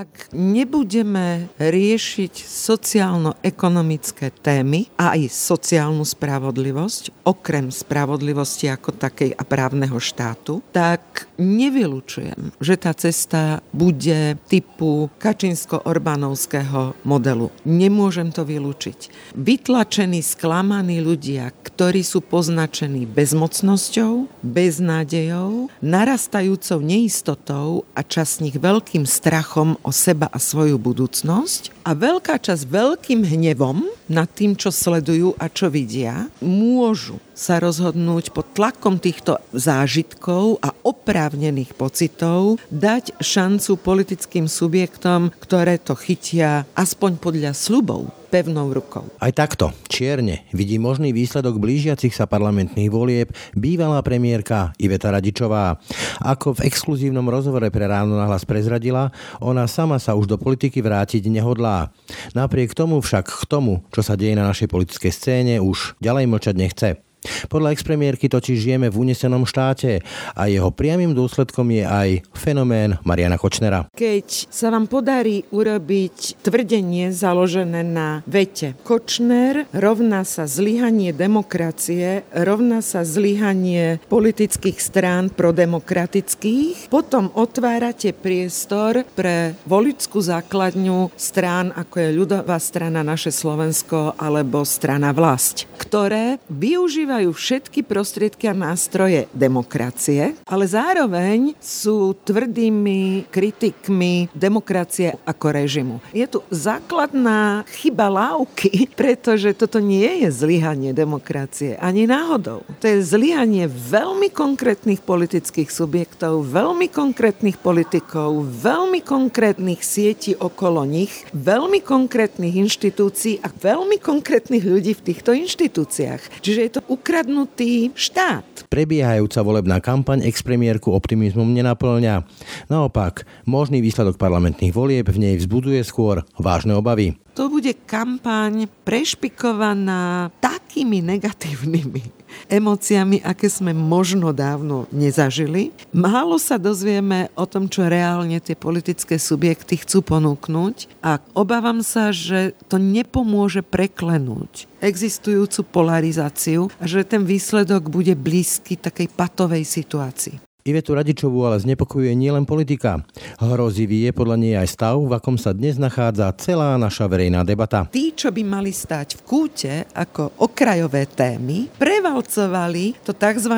Ak 0.00 0.32
nebudeme 0.32 1.52
riešiť 1.60 2.32
sociálno-ekonomické 2.48 4.32
témy 4.32 4.88
a 4.96 5.12
aj 5.12 5.28
sociálnu 5.28 6.08
spravodlivosť, 6.08 7.28
okrem 7.28 7.68
spravodlivosti 7.68 8.72
ako 8.72 8.96
takej 8.96 9.36
a 9.36 9.44
právneho 9.44 10.00
štátu, 10.00 10.64
tak 10.72 11.28
nevylučujem, 11.36 12.56
že 12.64 12.80
tá 12.80 12.96
cesta 12.96 13.60
bude 13.76 14.40
typu 14.48 15.12
Kačinsko-Orbánovského 15.20 16.96
modelu. 17.04 17.52
Nemôžem 17.68 18.32
to 18.32 18.48
vylúčiť. 18.48 19.36
Vytlačení, 19.36 20.24
sklamaní 20.24 21.04
ľudia, 21.04 21.52
ktorí 21.60 22.00
sú 22.00 22.24
poznačení 22.24 23.04
bezmocnosťou, 23.04 24.32
beznádejou, 24.40 25.68
narastajúcou 25.84 26.80
neistotou 26.80 27.84
a 27.92 28.00
čas 28.00 28.40
nich 28.40 28.56
veľkým 28.56 29.04
strachom 29.04 29.76
o 29.84 29.89
seba 29.94 30.26
a 30.30 30.38
svoju 30.38 30.78
budúcnosť 30.78 31.86
a 31.86 31.94
veľká 31.94 32.38
časť 32.38 32.66
veľkým 32.66 33.26
hnevom 33.26 33.86
nad 34.10 34.26
tým, 34.26 34.58
čo 34.58 34.74
sledujú 34.74 35.38
a 35.38 35.46
čo 35.46 35.70
vidia, 35.70 36.26
môžu 36.42 37.22
sa 37.34 37.62
rozhodnúť 37.62 38.34
pod 38.34 38.50
tlakom 38.52 38.98
týchto 38.98 39.38
zážitkov 39.54 40.58
a 40.60 40.74
oprávnených 40.82 41.72
pocitov 41.78 42.58
dať 42.68 43.16
šancu 43.22 43.78
politickým 43.80 44.44
subjektom, 44.50 45.32
ktoré 45.38 45.78
to 45.80 45.96
chytia 45.96 46.68
aspoň 46.74 47.16
podľa 47.16 47.52
slubov 47.56 48.19
pevnou 48.30 48.70
rukou. 48.70 49.02
Aj 49.18 49.34
takto, 49.34 49.74
čierne, 49.90 50.46
vidí 50.54 50.78
možný 50.78 51.10
výsledok 51.10 51.58
blížiacich 51.58 52.14
sa 52.14 52.30
parlamentných 52.30 52.86
volieb 52.86 53.34
bývalá 53.58 53.98
premiérka 54.06 54.70
Iveta 54.78 55.10
Radičová. 55.10 55.82
Ako 56.22 56.54
v 56.54 56.70
exkluzívnom 56.70 57.26
rozhovore 57.26 57.66
pre 57.74 57.90
Ráno 57.90 58.14
na 58.14 58.30
hlas 58.30 58.46
prezradila, 58.46 59.10
ona 59.42 59.66
sama 59.66 59.98
sa 59.98 60.14
už 60.14 60.30
do 60.30 60.38
politiky 60.38 60.78
vrátiť 60.78 61.26
nehodlá. 61.26 61.90
Napriek 62.38 62.78
tomu 62.78 63.02
však 63.02 63.26
k 63.26 63.44
tomu, 63.50 63.82
čo 63.90 64.06
sa 64.06 64.14
deje 64.14 64.38
na 64.38 64.46
našej 64.46 64.70
politickej 64.70 65.12
scéne, 65.12 65.54
už 65.58 65.98
ďalej 65.98 66.24
mlčať 66.30 66.54
nechce. 66.54 67.09
Podľa 67.46 67.76
expremiérky 67.76 68.26
totiž 68.26 68.56
žijeme 68.56 68.88
v 68.88 69.08
unesenom 69.08 69.44
štáte 69.44 70.00
a 70.32 70.48
jeho 70.48 70.72
priamým 70.72 71.12
dôsledkom 71.12 71.68
je 71.68 71.84
aj 71.84 72.08
fenomén 72.32 72.96
Mariana 73.04 73.36
Kočnera. 73.36 73.92
Keď 73.92 74.48
sa 74.48 74.72
vám 74.72 74.88
podarí 74.88 75.44
urobiť 75.52 76.40
tvrdenie 76.40 77.12
založené 77.12 77.84
na 77.84 78.24
vete 78.24 78.72
Kočner 78.82 79.68
rovná 79.76 80.24
sa 80.24 80.48
zlyhanie 80.48 81.12
demokracie, 81.12 82.24
rovná 82.32 82.80
sa 82.80 83.04
zlyhanie 83.04 84.00
politických 84.08 84.78
strán 84.80 85.28
prodemokratických, 85.28 86.88
potom 86.88 87.28
otvárate 87.36 88.16
priestor 88.16 89.04
pre 89.12 89.54
voličskú 89.68 90.18
základňu 90.24 91.12
strán, 91.18 91.76
ako 91.76 91.94
je 92.00 92.16
ľudová 92.16 92.56
strana 92.56 93.04
Naše 93.04 93.34
Slovensko 93.34 94.16
alebo 94.16 94.64
strana 94.64 95.12
Vlast, 95.12 95.68
ktoré 95.76 96.40
využívajú 96.48 97.09
využívajú 97.10 97.34
všetky 97.34 97.80
prostriedky 97.90 98.46
a 98.46 98.54
nástroje 98.54 99.26
demokracie, 99.34 100.38
ale 100.46 100.62
zároveň 100.62 101.58
sú 101.58 102.14
tvrdými 102.14 103.26
kritikmi 103.34 104.30
demokracie 104.30 105.18
ako 105.26 105.46
režimu. 105.50 105.98
Je 106.14 106.22
tu 106.30 106.46
základná 106.54 107.66
chyba 107.82 108.06
lávky, 108.06 108.86
pretože 109.00 109.50
toto 109.58 109.82
nie 109.82 110.22
je 110.22 110.30
zlyhanie 110.30 110.94
demokracie, 110.94 111.74
ani 111.82 112.06
náhodou. 112.06 112.62
To 112.78 112.86
je 112.86 113.02
zlyhanie 113.02 113.66
veľmi 113.66 114.30
konkrétnych 114.30 115.02
politických 115.02 115.66
subjektov, 115.66 116.46
veľmi 116.46 116.86
konkrétnych 116.86 117.58
politikov, 117.58 118.46
veľmi 118.46 119.02
konkrétnych 119.02 119.82
sietí 119.82 120.38
okolo 120.38 120.86
nich, 120.86 121.26
veľmi 121.34 121.82
konkrétnych 121.82 122.54
inštitúcií 122.54 123.42
a 123.42 123.50
veľmi 123.50 123.98
konkrétnych 123.98 124.62
ľudí 124.62 124.94
v 124.94 125.10
týchto 125.10 125.34
inštitúciách. 125.34 126.38
Čiže 126.38 126.60
je 126.62 126.70
to 126.70 126.86
ukradnutý 127.00 127.96
štát. 127.96 128.68
Prebiehajúca 128.68 129.40
volebná 129.40 129.80
kampaň 129.80 130.20
expremiérku 130.28 130.92
optimizmom 130.92 131.48
nenaplňa. 131.48 132.28
Naopak, 132.68 133.24
možný 133.48 133.80
výsledok 133.80 134.20
parlamentných 134.20 134.76
volieb 134.76 135.08
v 135.08 135.16
nej 135.16 135.34
vzbuduje 135.40 135.80
skôr 135.80 136.28
vážne 136.36 136.76
obavy. 136.76 137.16
To 137.38 137.48
bude 137.48 137.72
kampaň 137.86 138.66
prešpikovaná 138.86 140.34
takými 140.42 141.02
negatívnymi 141.02 142.20
emóciami, 142.50 143.22
aké 143.22 143.50
sme 143.50 143.74
možno 143.74 144.30
dávno 144.30 144.86
nezažili. 144.94 145.74
Málo 145.90 146.38
sa 146.38 146.58
dozvieme 146.58 147.30
o 147.34 147.46
tom, 147.46 147.66
čo 147.66 147.86
reálne 147.86 148.38
tie 148.38 148.54
politické 148.54 149.18
subjekty 149.18 149.82
chcú 149.82 150.02
ponúknuť 150.02 151.02
a 151.02 151.18
obávam 151.34 151.82
sa, 151.82 152.14
že 152.14 152.54
to 152.70 152.78
nepomôže 152.78 153.62
preklenúť 153.66 154.70
existujúcu 154.80 155.60
polarizáciu 155.68 156.72
a 156.80 156.84
že 156.88 157.04
ten 157.04 157.22
výsledok 157.22 157.92
bude 157.92 158.16
blízky 158.16 158.80
takej 158.80 159.12
patovej 159.12 159.62
situácii. 159.68 160.49
Ivetu 160.60 160.92
Radičovú 160.92 161.48
ale 161.48 161.56
znepokojuje 161.56 162.12
nielen 162.12 162.44
politika. 162.44 163.00
Hrozivý 163.40 164.04
je 164.08 164.12
podľa 164.12 164.36
nej 164.36 164.54
aj 164.60 164.68
stav, 164.68 165.00
v 165.00 165.12
akom 165.16 165.40
sa 165.40 165.56
dnes 165.56 165.80
nachádza 165.80 166.28
celá 166.36 166.76
naša 166.76 167.08
verejná 167.08 167.40
debata. 167.40 167.88
Tí, 167.88 168.12
čo 168.12 168.28
by 168.28 168.44
mali 168.44 168.68
stať 168.68 169.16
v 169.16 169.20
kúte 169.24 169.72
ako 169.96 170.36
okrajové 170.36 171.08
témy, 171.08 171.72
prevalcovali 171.80 173.00
to 173.00 173.16
tzv. 173.16 173.54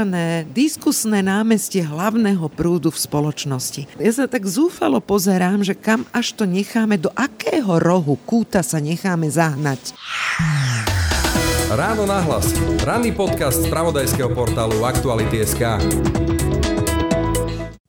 diskusné 0.55 1.27
námestie 1.27 1.83
hlavného 1.83 2.47
prúdu 2.47 2.95
v 2.95 2.99
spoločnosti. 3.03 3.99
Ja 3.99 4.13
sa 4.15 4.31
tak 4.31 4.47
zúfalo 4.47 5.03
pozerám, 5.03 5.67
že 5.67 5.75
kam 5.75 6.07
až 6.15 6.39
to 6.39 6.47
necháme, 6.47 7.03
do 7.03 7.11
akého 7.19 7.83
rohu 7.83 8.15
kúta 8.23 8.63
sa 8.63 8.79
necháme 8.79 9.27
zahnať. 9.27 9.91
Ráno 11.73 12.05
nahlas. 12.05 12.53
Ranný 12.85 13.17
podcast 13.17 13.65
z 13.65 13.73
pravodajského 13.73 14.29
portálu 14.37 14.85
Aktuality.sk. 14.85 15.81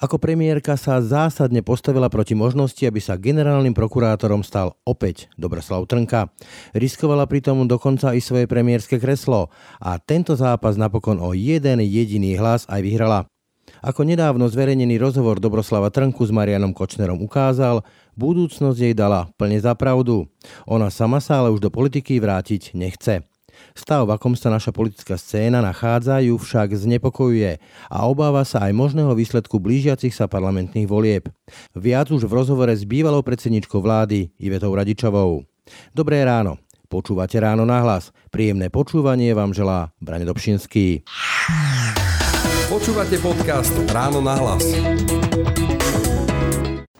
Ako 0.03 0.19
premiérka 0.19 0.75
sa 0.75 1.00
zásadne 1.00 1.64
postavila 1.64 2.12
proti 2.12 2.36
možnosti, 2.36 2.84
aby 2.84 3.00
sa 3.00 3.16
generálnym 3.16 3.72
prokurátorom 3.72 4.44
stal 4.44 4.75
opäť 4.84 5.31
Dobroslav 5.40 5.88
Trnka. 5.88 6.28
Riskovala 6.75 7.24
pritom 7.24 7.64
dokonca 7.72 8.12
i 8.12 8.19
svoje 8.19 8.44
premiérske 8.44 9.00
kreslo 9.00 9.47
a 9.80 9.96
tento 10.03 10.36
zápas 10.36 10.75
napokon 10.75 11.24
o 11.24 11.31
jeden 11.31 11.80
jediný 11.80 12.36
hlas 12.36 12.68
aj 12.68 12.84
vyhrala. 12.84 13.31
Ako 13.80 14.03
nedávno 14.03 14.44
zverejnený 14.52 15.00
rozhovor 15.00 15.40
Dobroslava 15.40 15.88
Trnku 15.88 16.28
s 16.28 16.36
Marianom 16.36 16.75
Kočnerom 16.75 17.24
ukázal, 17.24 17.88
budúcnosť 18.19 18.75
jej 18.75 18.92
dala 18.92 19.31
plne 19.40 19.63
za 19.63 19.72
pravdu. 19.72 20.28
Ona 20.68 20.92
sama 20.92 21.24
sa 21.24 21.40
ale 21.40 21.56
už 21.56 21.63
do 21.63 21.72
politiky 21.72 22.19
vrátiť 22.19 22.75
nechce. 22.75 23.24
Stav, 23.74 24.06
v 24.06 24.14
akom 24.16 24.34
sa 24.38 24.53
naša 24.53 24.69
politická 24.75 25.18
scéna 25.18 25.64
nachádza, 25.64 26.22
ju 26.22 26.38
však 26.38 26.74
znepokojuje 26.75 27.58
a 27.90 27.97
obáva 28.06 28.44
sa 28.44 28.66
aj 28.68 28.74
možného 28.75 29.14
výsledku 29.14 29.58
blížiacich 29.58 30.14
sa 30.14 30.30
parlamentných 30.30 30.90
volieb. 30.90 31.30
Viac 31.74 32.12
už 32.13 32.25
v 32.28 32.36
rozhovore 32.36 32.74
s 32.74 32.86
bývalou 32.86 33.25
predsedničkou 33.25 33.80
vlády 33.80 34.34
Ivetou 34.38 34.74
Radičovou. 34.75 35.46
Dobré 35.96 36.22
ráno. 36.28 36.59
Počúvate 36.92 37.42
ráno 37.42 37.66
na 37.66 37.81
hlas. 37.81 38.13
Príjemné 38.30 38.69
počúvanie 38.69 39.34
vám 39.34 39.50
želá 39.50 39.90
Brane 39.97 40.30
Dobšinský. 40.30 41.02
Počúvate 42.69 43.18
podcast 43.18 43.74
Ráno 43.90 44.22
na 44.22 44.38
hlas. 44.38 45.23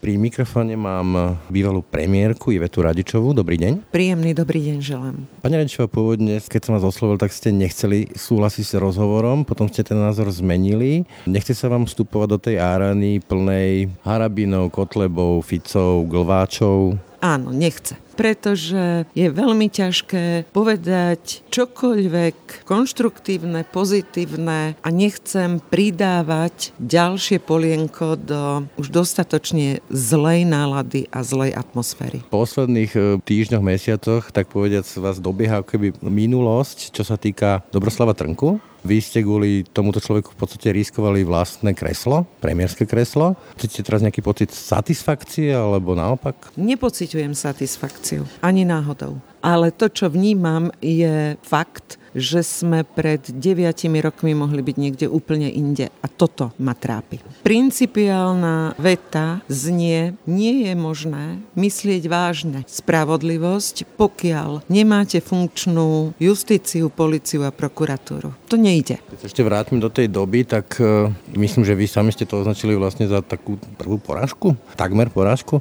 Pri 0.03 0.19
mikrofóne 0.19 0.75
mám 0.75 1.40
bývalú 1.47 1.80
premiérku 1.80 2.52
Ivetu 2.52 2.84
Radičovú. 2.84 3.31
Dobrý 3.31 3.56
deň. 3.56 3.88
Príjemný 3.88 4.36
dobrý 4.36 4.59
deň 4.59 4.78
želám. 4.84 5.16
Pani 5.40 5.56
Radičová, 5.56 5.88
pôvodne, 5.88 6.44
keď 6.44 6.59
som 6.59 6.75
vás 6.75 6.84
oslovil, 6.84 7.16
tak 7.16 7.31
ste 7.31 7.56
nechceli 7.56 8.12
súhlasiť 8.12 8.68
s 8.68 8.75
rozhovorom, 8.75 9.47
potom 9.47 9.72
ste 9.72 9.80
ten 9.80 9.96
názor 9.96 10.28
zmenili. 10.28 11.08
Nechce 11.24 11.56
sa 11.56 11.72
vám 11.72 11.88
vstupovať 11.88 12.28
do 12.28 12.36
tej 12.36 12.59
árany 12.59 13.24
plnej 13.24 13.96
harabinov, 14.03 14.75
kotlebov, 14.75 15.40
ficov, 15.47 16.03
glváčov? 16.12 17.00
Áno, 17.24 17.56
nechce 17.56 18.03
pretože 18.13 19.10
je 19.13 19.27
veľmi 19.30 19.68
ťažké 19.69 20.50
povedať 20.54 21.45
čokoľvek 21.50 22.65
konštruktívne, 22.65 23.65
pozitívne 23.69 24.77
a 24.80 24.88
nechcem 24.94 25.60
pridávať 25.60 26.74
ďalšie 26.77 27.42
polienko 27.42 28.15
do 28.18 28.65
už 28.77 28.94
dostatočne 28.94 29.81
zlej 29.89 30.45
nálady 30.45 31.10
a 31.10 31.25
zlej 31.25 31.54
atmosféry. 31.54 32.25
V 32.25 32.33
posledných 32.33 32.92
e, 32.94 33.00
týždňoch, 33.21 33.63
mesiacoch, 33.63 34.24
tak 34.30 34.50
povediac, 34.50 34.86
vás 34.98 35.18
dobieha 35.18 35.66
keby 35.66 35.98
minulosť, 36.01 36.94
čo 36.94 37.04
sa 37.06 37.18
týka 37.18 37.66
Dobroslava 37.74 38.13
Trnku. 38.13 38.73
Vy 38.83 39.00
ste 39.00 39.24
kvôli 39.24 39.63
tomuto 39.63 40.03
človeku 40.03 40.35
v 40.35 40.39
podstate 40.44 40.75
riskovali 40.75 41.24
vlastné 41.24 41.71
kreslo, 41.71 42.27
premiérske 42.44 42.83
kreslo. 42.83 43.39
Cítite 43.56 43.88
teraz 43.88 44.03
nejaký 44.03 44.19
pocit 44.19 44.51
satisfakcie 44.51 45.56
alebo 45.56 45.95
naopak? 45.95 46.51
Nepociťujem 46.59 47.31
satisfakciu. 47.31 48.27
Ani 48.44 48.68
náhodou. 48.68 49.24
Ale 49.44 49.75
to, 49.75 49.92
čo 49.92 50.07
vnímam, 50.07 50.72
je 50.80 51.36
fakt, 51.44 52.00
že 52.13 52.45
sme 52.45 52.86
pred 52.86 53.19
deviatimi 53.25 53.98
rokmi 54.00 54.38
mohli 54.38 54.62
byť 54.62 54.78
niekde 54.78 55.06
úplne 55.10 55.50
inde. 55.50 55.90
A 55.90 56.07
toto 56.07 56.54
ma 56.62 56.78
trápi. 56.78 57.19
Principiálna 57.42 58.78
veta 58.78 59.42
znie, 59.50 60.13
nie 60.30 60.69
je 60.69 60.74
možné 60.78 61.42
myslieť 61.57 62.04
vážne 62.06 62.62
spravodlivosť, 62.69 63.98
pokiaľ 63.98 64.69
nemáte 64.69 65.19
funkčnú 65.19 66.13
justíciu, 66.22 66.94
policiu 66.94 67.44
a 67.44 67.51
prokuratúru. 67.51 68.31
To 68.48 68.56
nejde. 68.56 69.01
Keď 69.10 69.22
ešte 69.25 69.42
vrátim 69.42 69.81
do 69.81 69.90
tej 69.90 70.07
doby, 70.07 70.45
tak 70.45 70.78
uh, 70.78 71.10
myslím, 71.34 71.66
že 71.66 71.74
vy 71.74 71.90
sami 71.90 72.13
ste 72.13 72.30
to 72.30 72.45
označili 72.45 72.78
vlastne 72.78 73.10
za 73.10 73.25
takú 73.25 73.57
prvú 73.75 73.98
porážku, 73.98 74.54
takmer 74.78 75.10
porážku. 75.10 75.60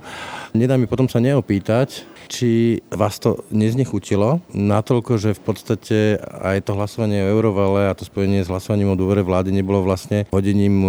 Nedá 0.53 0.77
mi 0.77 0.85
potom 0.85 1.09
sa 1.09 1.17
neopýtať, 1.17 2.12
či 2.29 2.83
vás 2.91 3.19
to 3.23 3.43
neznechutilo 3.55 4.43
natoľko, 4.53 5.19
že 5.19 5.31
v 5.39 5.43
podstate 5.43 5.99
aj 6.21 6.69
to 6.69 6.77
hlasovanie 6.77 7.25
o 7.25 7.31
eurovale 7.33 7.89
a 7.89 7.97
to 7.97 8.07
spojenie 8.07 8.45
s 8.45 8.51
hlasovaním 8.51 8.93
o 8.93 8.99
dôvere 8.99 9.25
vlády 9.25 9.55
nebolo 9.55 9.83
vlastne 9.83 10.29
hodením 10.31 10.77
e, 10.83 10.89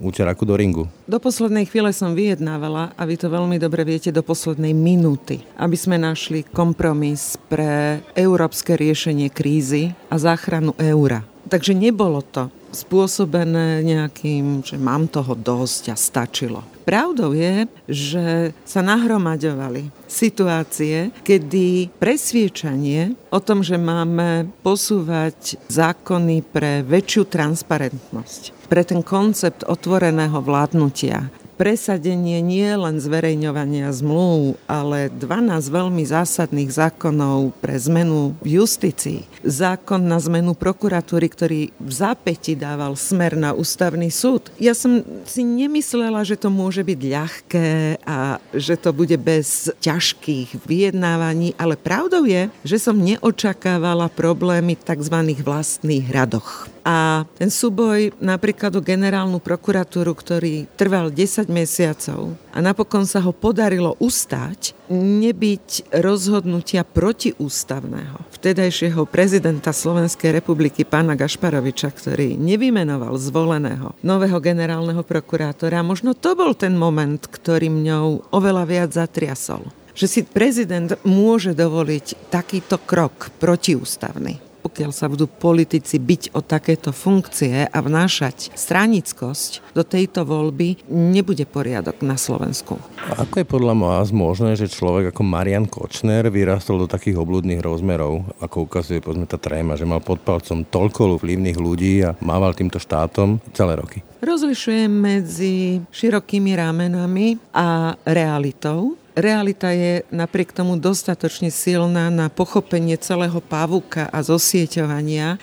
účeraku 0.00 0.46
do 0.46 0.54
ringu. 0.56 0.84
Do 1.06 1.18
poslednej 1.20 1.68
chvíle 1.68 1.92
som 1.92 2.16
vyjednávala, 2.16 2.94
a 2.96 3.02
vy 3.04 3.16
to 3.20 3.28
veľmi 3.28 3.60
dobre 3.60 3.84
viete, 3.84 4.14
do 4.14 4.24
poslednej 4.24 4.72
minúty, 4.72 5.44
aby 5.60 5.76
sme 5.76 6.00
našli 6.00 6.46
kompromis 6.46 7.36
pre 7.50 8.00
európske 8.16 8.78
riešenie 8.78 9.28
krízy 9.28 9.92
a 10.08 10.16
záchranu 10.16 10.72
eura. 10.80 11.26
Takže 11.50 11.76
nebolo 11.76 12.24
to 12.24 12.48
spôsobené 12.72 13.84
nejakým, 13.84 14.64
že 14.64 14.80
mám 14.80 15.06
toho 15.06 15.36
dosť 15.36 15.92
a 15.92 15.96
stačilo. 15.96 16.71
Pravdou 16.82 17.30
je, 17.30 17.70
že 17.86 18.26
sa 18.66 18.80
nahromaďovali 18.82 19.94
situácie, 20.10 21.14
kedy 21.22 21.94
presviečanie 21.96 23.14
o 23.30 23.38
tom, 23.38 23.62
že 23.62 23.78
máme 23.78 24.50
posúvať 24.66 25.62
zákony 25.70 26.42
pre 26.42 26.82
väčšiu 26.82 27.22
transparentnosť, 27.30 28.66
pre 28.66 28.82
ten 28.82 29.00
koncept 29.06 29.62
otvoreného 29.62 30.42
vládnutia, 30.42 31.30
presadenie 31.62 32.42
nie 32.42 32.66
len 32.74 32.98
zverejňovania 32.98 33.94
zmluv, 33.94 34.58
ale 34.66 35.06
12 35.14 35.62
veľmi 35.70 36.02
zásadných 36.02 36.74
zákonov 36.74 37.54
pre 37.62 37.78
zmenu 37.78 38.34
v 38.42 38.58
justícii. 38.58 39.22
Zákon 39.46 40.02
na 40.02 40.18
zmenu 40.18 40.58
prokuratúry, 40.58 41.30
ktorý 41.30 41.60
v 41.78 41.92
zápäti 41.94 42.58
dával 42.58 42.98
smer 42.98 43.38
na 43.38 43.54
ústavný 43.54 44.10
súd. 44.10 44.50
Ja 44.58 44.74
som 44.74 45.06
si 45.22 45.46
nemyslela, 45.46 46.26
že 46.26 46.34
to 46.34 46.50
môže 46.50 46.82
byť 46.82 46.98
ľahké 46.98 47.68
a 48.02 48.42
že 48.50 48.74
to 48.74 48.90
bude 48.90 49.14
bez 49.22 49.70
ťažkých 49.78 50.66
vyjednávaní, 50.66 51.54
ale 51.62 51.78
pravdou 51.78 52.26
je, 52.26 52.50
že 52.66 52.82
som 52.82 52.98
neočakávala 52.98 54.10
problémy 54.10 54.74
v 54.74 54.82
tzv. 54.82 55.14
vlastných 55.46 56.10
radoch. 56.10 56.66
A 56.82 57.22
ten 57.38 57.46
súboj 57.46 58.10
napríklad 58.18 58.74
o 58.74 58.82
generálnu 58.82 59.38
prokuratúru, 59.38 60.18
ktorý 60.18 60.66
trval 60.74 61.14
10 61.14 61.46
mesiacov 61.52 62.32
a 62.50 62.58
napokon 62.64 63.04
sa 63.04 63.20
ho 63.20 63.36
podarilo 63.36 63.94
ustať, 64.00 64.72
nebyť 64.88 65.92
rozhodnutia 66.00 66.82
protiústavného 66.88 68.24
vtedajšieho 68.32 69.04
prezidenta 69.04 69.70
Slovenskej 69.70 70.32
republiky 70.32 70.88
pána 70.88 71.12
Gašparoviča, 71.12 71.92
ktorý 71.92 72.40
nevymenoval 72.40 73.14
zvoleného 73.20 73.92
nového 74.00 74.40
generálneho 74.40 75.04
prokurátora. 75.04 75.84
Možno 75.84 76.16
to 76.16 76.32
bol 76.32 76.56
ten 76.56 76.74
moment, 76.74 77.20
ktorý 77.20 77.68
mňou 77.68 78.32
oveľa 78.32 78.64
viac 78.64 78.90
zatriasol 78.96 79.68
že 79.92 80.08
si 80.08 80.20
prezident 80.24 80.96
môže 81.04 81.52
dovoliť 81.52 82.32
takýto 82.32 82.80
krok 82.80 83.28
protiústavný 83.36 84.51
pokiaľ 84.62 84.90
sa 84.94 85.10
budú 85.10 85.26
politici 85.26 85.98
byť 85.98 86.32
o 86.38 86.40
takéto 86.40 86.94
funkcie 86.94 87.66
a 87.66 87.78
vnášať 87.82 88.54
stranickosť 88.54 89.74
do 89.74 89.82
tejto 89.82 90.22
voľby, 90.22 90.86
nebude 90.88 91.42
poriadok 91.44 92.00
na 92.06 92.14
Slovensku. 92.14 92.78
A 93.10 93.26
ako 93.26 93.42
je 93.42 93.46
podľa 93.46 93.74
vás 93.74 94.08
možné, 94.14 94.54
že 94.54 94.70
človek 94.70 95.10
ako 95.10 95.22
Marian 95.26 95.66
Kočner 95.66 96.30
vyrastol 96.30 96.86
do 96.86 96.88
takých 96.88 97.18
obludných 97.18 97.58
rozmerov, 97.58 98.22
ako 98.38 98.70
ukazuje 98.70 99.02
povedzme 99.02 99.26
tá 99.26 99.36
tréma, 99.36 99.74
že 99.74 99.84
mal 99.84 99.98
pod 99.98 100.22
palcom 100.22 100.62
toľko 100.62 101.18
vplyvných 101.18 101.58
ľudí 101.58 102.06
a 102.06 102.14
mával 102.22 102.54
týmto 102.54 102.78
štátom 102.78 103.42
celé 103.50 103.74
roky? 103.74 104.00
Rozlišujem 104.22 104.86
medzi 104.86 105.82
širokými 105.90 106.54
rámenami 106.54 107.42
a 107.50 107.98
realitou 108.06 109.01
realita 109.14 109.72
je 109.72 110.04
napriek 110.08 110.52
tomu 110.52 110.80
dostatočne 110.80 111.52
silná 111.52 112.08
na 112.08 112.32
pochopenie 112.32 112.96
celého 112.96 113.38
pavúka 113.44 114.08
a 114.08 114.18
zosieťovania. 114.24 115.36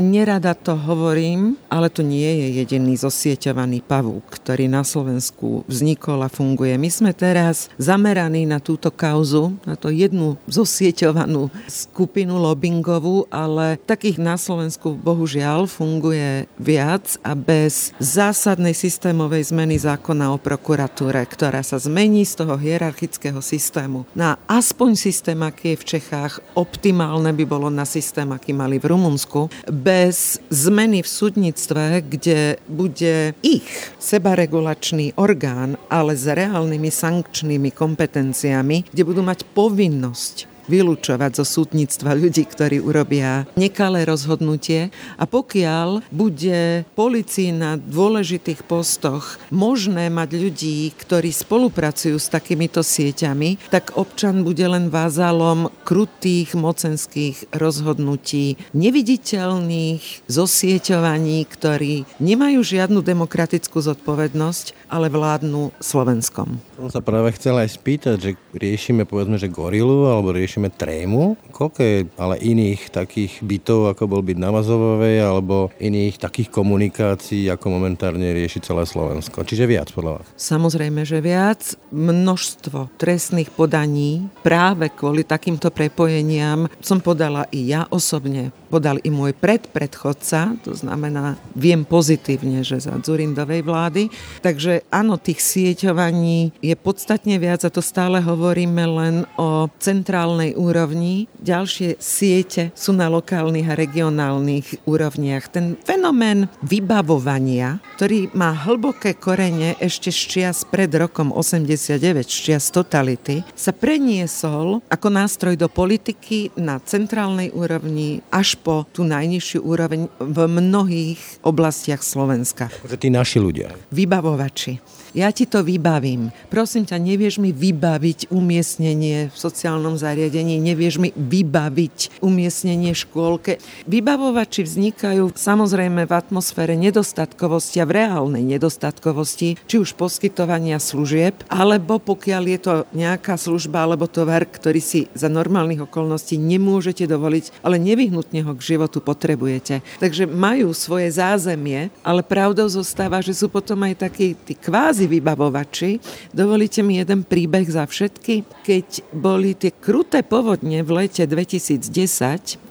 Nerada 0.00 0.56
to 0.56 0.72
hovorím, 0.72 1.60
ale 1.68 1.92
to 1.92 2.00
nie 2.00 2.24
je 2.24 2.64
jediný 2.64 2.96
zosieťovaný 2.96 3.84
pavúk, 3.84 4.24
ktorý 4.40 4.64
na 4.64 4.88
Slovensku 4.88 5.68
vznikol 5.68 6.24
a 6.24 6.32
funguje. 6.32 6.80
My 6.80 6.88
sme 6.88 7.12
teraz 7.12 7.68
zameraní 7.76 8.48
na 8.48 8.56
túto 8.56 8.88
kauzu, 8.88 9.52
na 9.68 9.76
to 9.76 9.92
jednu 9.92 10.40
zosieťovanú 10.48 11.52
skupinu 11.68 12.40
lobbyingovú, 12.40 13.28
ale 13.28 13.76
takých 13.84 14.16
na 14.16 14.40
Slovensku 14.40 14.96
bohužiaľ 14.96 15.68
funguje 15.68 16.48
viac 16.56 17.20
a 17.20 17.36
bez 17.36 17.92
zásadnej 18.00 18.72
systémovej 18.72 19.52
zmeny 19.52 19.76
zákona 19.76 20.32
o 20.32 20.40
prokuratúre, 20.40 21.20
ktorá 21.28 21.60
sa 21.60 21.76
zmení 21.76 22.24
z 22.24 22.40
toho 22.40 22.56
hierarchického 22.56 23.44
systému 23.44 24.08
na 24.16 24.40
aspoň 24.48 24.96
systém, 24.96 25.36
aký 25.44 25.76
je 25.76 25.80
v 25.84 25.88
Čechách, 25.98 26.40
optimálne 26.56 27.28
by 27.36 27.44
bolo 27.44 27.68
na 27.68 27.84
systém, 27.84 28.28
aký 28.32 28.56
mali 28.56 28.80
v 28.80 28.88
Rumunsku, 28.88 29.52
bez 29.82 30.38
zmeny 30.46 31.02
v 31.02 31.08
súdnictve, 31.10 32.06
kde 32.06 32.62
bude 32.70 33.34
ich 33.42 33.66
sebaregulačný 33.98 35.18
orgán, 35.18 35.74
ale 35.90 36.14
s 36.14 36.30
reálnymi 36.30 36.86
sankčnými 36.86 37.74
kompetenciami, 37.74 38.94
kde 38.94 39.02
budú 39.02 39.26
mať 39.26 39.42
povinnosť 39.50 40.51
vylúčovať 40.66 41.42
zo 41.42 41.44
súdnictva 41.46 42.14
ľudí, 42.14 42.44
ktorí 42.46 42.82
urobia 42.82 43.46
nekalé 43.58 44.04
rozhodnutie. 44.04 44.92
A 45.16 45.24
pokiaľ 45.24 46.04
bude 46.10 46.84
policii 46.94 47.54
na 47.54 47.78
dôležitých 47.78 48.66
postoch 48.66 49.38
možné 49.50 50.10
mať 50.10 50.30
ľudí, 50.36 50.92
ktorí 50.98 51.30
spolupracujú 51.30 52.16
s 52.18 52.28
takýmito 52.28 52.82
sieťami, 52.84 53.70
tak 53.70 53.94
občan 53.94 54.42
bude 54.42 54.64
len 54.66 54.90
vázalom 54.90 55.70
krutých 55.86 56.54
mocenských 56.58 57.54
rozhodnutí, 57.54 58.60
neviditeľných 58.74 60.26
zosieťovaní, 60.26 61.44
ktorí 61.46 62.04
nemajú 62.18 62.60
žiadnu 62.62 63.00
demokratickú 63.04 63.78
zodpovednosť, 63.82 64.81
ale 64.92 65.08
vládnu 65.08 65.72
Slovenskom. 65.80 66.60
Som 66.76 66.92
sa 66.92 67.00
práve 67.00 67.32
chcel 67.32 67.56
aj 67.56 67.80
spýtať, 67.80 68.16
že 68.20 68.30
riešime 68.52 69.08
povedzme, 69.08 69.40
že 69.40 69.48
gorilu 69.48 70.04
alebo 70.04 70.36
riešime 70.36 70.68
trému. 70.68 71.40
Koľko 71.48 71.78
je 71.80 71.96
ale 72.20 72.36
iných 72.44 72.92
takých 72.92 73.40
bytov, 73.40 73.96
ako 73.96 74.04
bol 74.04 74.20
byť 74.20 74.36
na 74.36 74.52
Vazovovej, 74.52 75.24
alebo 75.24 75.72
iných 75.80 76.20
takých 76.20 76.52
komunikácií, 76.52 77.48
ako 77.48 77.72
momentárne 77.72 78.36
rieši 78.36 78.60
celé 78.60 78.84
Slovensko? 78.84 79.48
Čiže 79.48 79.64
viac 79.64 79.88
podľa 79.96 80.20
vás? 80.20 80.26
Samozrejme, 80.36 81.08
že 81.08 81.24
viac. 81.24 81.80
Množstvo 81.88 82.92
trestných 83.00 83.48
podaní 83.48 84.28
práve 84.44 84.92
kvôli 84.92 85.24
takýmto 85.24 85.72
prepojeniam 85.72 86.68
som 86.84 87.00
podala 87.00 87.48
i 87.48 87.64
ja 87.64 87.88
osobne 87.88 88.52
podal 88.72 88.96
i 89.04 89.12
môj 89.12 89.36
predpredchodca, 89.36 90.56
to 90.64 90.72
znamená, 90.72 91.36
viem 91.52 91.84
pozitívne, 91.84 92.64
že 92.64 92.80
za 92.80 92.96
Zurindovej 92.96 93.60
vlády. 93.60 94.08
Takže 94.40 94.81
áno, 94.88 95.20
tých 95.20 95.44
sieťovaní 95.44 96.56
je 96.64 96.74
podstatne 96.74 97.36
viac 97.36 97.62
a 97.62 97.70
to 97.70 97.84
stále 97.84 98.18
hovoríme 98.24 98.84
len 98.86 99.14
o 99.36 99.68
centrálnej 99.76 100.56
úrovni. 100.56 101.28
Ďalšie 101.38 102.00
siete 102.00 102.72
sú 102.72 102.96
na 102.96 103.12
lokálnych 103.12 103.68
a 103.68 103.78
regionálnych 103.78 104.86
úrovniach. 104.88 105.52
Ten 105.52 105.76
fenomén 105.84 106.48
vybavovania, 106.64 107.82
ktorý 107.98 108.32
má 108.32 108.54
hlboké 108.54 109.18
korene 109.18 109.76
ešte 109.82 110.08
z 110.08 110.20
čias 110.30 110.58
pred 110.64 110.88
rokom 110.94 111.34
89, 111.34 112.24
z 112.24 112.38
čias 112.38 112.70
totality, 112.72 113.44
sa 113.52 113.74
preniesol 113.76 114.80
ako 114.88 115.08
nástroj 115.12 115.58
do 115.58 115.68
politiky 115.68 116.54
na 116.56 116.80
centrálnej 116.80 117.52
úrovni 117.52 118.24
až 118.32 118.56
po 118.56 118.88
tú 118.94 119.04
najnižšiu 119.04 119.60
úroveň 119.60 120.08
v 120.16 120.38
mnohých 120.48 121.20
oblastiach 121.44 122.00
Slovenska. 122.00 122.70
Že 122.86 122.96
tí 122.96 123.08
naši 123.10 123.42
ľudia. 123.42 123.74
Vybavovači. 123.92 124.71
country. 124.76 125.01
Ja 125.12 125.28
ti 125.28 125.44
to 125.44 125.60
vybavím. 125.60 126.32
Prosím 126.48 126.88
ťa, 126.88 126.96
nevieš 126.96 127.36
mi 127.36 127.52
vybaviť 127.52 128.32
umiestnenie 128.32 129.28
v 129.28 129.36
sociálnom 129.36 130.00
zariadení, 130.00 130.56
nevieš 130.56 130.96
mi 130.96 131.12
vybaviť 131.12 132.24
umiestnenie 132.24 132.96
v 132.96 133.02
škôlke. 133.04 133.52
Vybavovači 133.84 134.64
vznikajú 134.64 135.36
samozrejme 135.36 136.08
v 136.08 136.12
atmosfére 136.16 136.80
nedostatkovosti 136.80 137.84
a 137.84 137.88
v 137.88 137.92
reálnej 138.00 138.40
nedostatkovosti, 138.56 139.60
či 139.68 139.76
už 139.76 140.00
poskytovania 140.00 140.80
služieb, 140.80 141.44
alebo 141.52 142.00
pokiaľ 142.00 142.42
je 142.48 142.58
to 142.64 142.72
nejaká 142.96 143.36
služba 143.36 143.84
alebo 143.84 144.08
tovar, 144.08 144.48
ktorý 144.48 144.80
si 144.80 145.12
za 145.12 145.28
normálnych 145.28 145.84
okolností 145.84 146.40
nemôžete 146.40 147.04
dovoliť, 147.04 147.60
ale 147.60 147.76
nevyhnutne 147.76 148.48
ho 148.48 148.56
k 148.56 148.64
životu 148.64 149.04
potrebujete. 149.04 149.84
Takže 150.00 150.24
majú 150.24 150.72
svoje 150.72 151.12
zázemie, 151.12 151.92
ale 152.00 152.24
pravdou 152.24 152.64
zostáva, 152.64 153.20
že 153.20 153.36
sú 153.36 153.52
potom 153.52 153.76
aj 153.84 154.08
takí 154.08 154.32
tí 154.32 154.56
kvázi 154.56 155.01
kvázi 155.02 155.18
vybavovači. 155.18 155.90
Dovolíte 156.30 156.86
mi 156.86 157.02
jeden 157.02 157.26
príbeh 157.26 157.66
za 157.66 157.90
všetky? 157.90 158.46
Keď 158.62 159.10
boli 159.10 159.58
tie 159.58 159.74
kruté 159.74 160.22
povodne 160.22 160.86
v 160.86 161.02
lete 161.02 161.26
2010, 161.26 161.90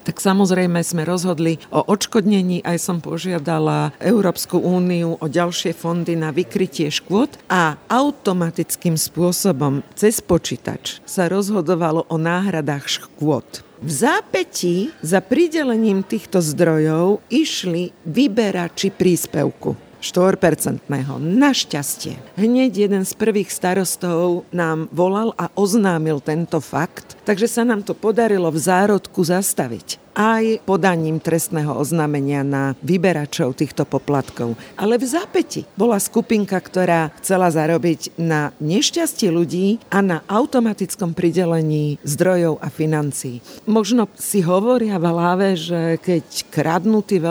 tak 0.07 0.15
samozrejme 0.15 0.79
sme 0.79 1.03
rozhodli 1.03 1.59
o 1.75 1.83
odškodnení, 1.83 2.63
aj 2.63 2.77
som 2.79 3.03
požiadala 3.03 3.91
Európsku 3.99 4.63
úniu 4.63 5.19
o 5.19 5.25
ďalšie 5.27 5.75
fondy 5.75 6.15
na 6.15 6.31
vykrytie 6.31 6.87
škôd 6.87 7.35
a 7.51 7.75
automatickým 7.91 8.95
spôsobom 8.95 9.83
cez 9.99 10.23
počítač 10.23 11.03
sa 11.03 11.27
rozhodovalo 11.27 12.07
o 12.07 12.15
náhradách 12.15 12.87
škôd. 12.87 13.67
V 13.83 13.91
zápätí 13.91 14.95
za 15.03 15.19
pridelením 15.19 16.05
týchto 16.05 16.39
zdrojov 16.39 17.19
išli 17.27 17.91
vyberači 18.07 18.93
príspevku. 18.93 19.90
4% 20.01 20.89
Našťastie. 21.21 22.17
Hneď 22.35 22.89
jeden 22.89 23.03
z 23.05 23.13
prvých 23.13 23.53
starostov 23.53 24.49
nám 24.49 24.89
volal 24.89 25.31
a 25.37 25.53
oznámil 25.53 26.19
tento 26.19 26.57
fakt, 26.59 27.15
takže 27.23 27.45
sa 27.45 27.63
nám 27.63 27.85
to 27.85 27.93
podarilo 27.93 28.49
v 28.49 28.59
zárodku 28.59 29.21
zastaviť 29.21 30.01
aj 30.15 30.67
podaním 30.67 31.23
trestného 31.23 31.71
oznámenia 31.75 32.43
na 32.43 32.75
vyberačov 32.83 33.55
týchto 33.55 33.87
poplatkov. 33.87 34.59
Ale 34.75 34.99
v 34.99 35.05
zápäti 35.07 35.63
bola 35.79 35.97
skupinka, 35.97 36.59
ktorá 36.59 37.15
chcela 37.23 37.47
zarobiť 37.47 38.19
na 38.19 38.51
nešťastie 38.59 39.31
ľudí 39.31 39.79
a 39.87 40.03
na 40.03 40.19
automatickom 40.27 41.15
pridelení 41.15 41.95
zdrojov 42.03 42.59
a 42.59 42.67
financií. 42.67 43.39
Možno 43.63 44.11
si 44.19 44.43
hovoria 44.43 44.99
v 44.99 45.05
hlave, 45.07 45.47
že 45.55 45.95
keď 46.03 46.25
kradnú 46.51 46.99
tí 47.05 47.23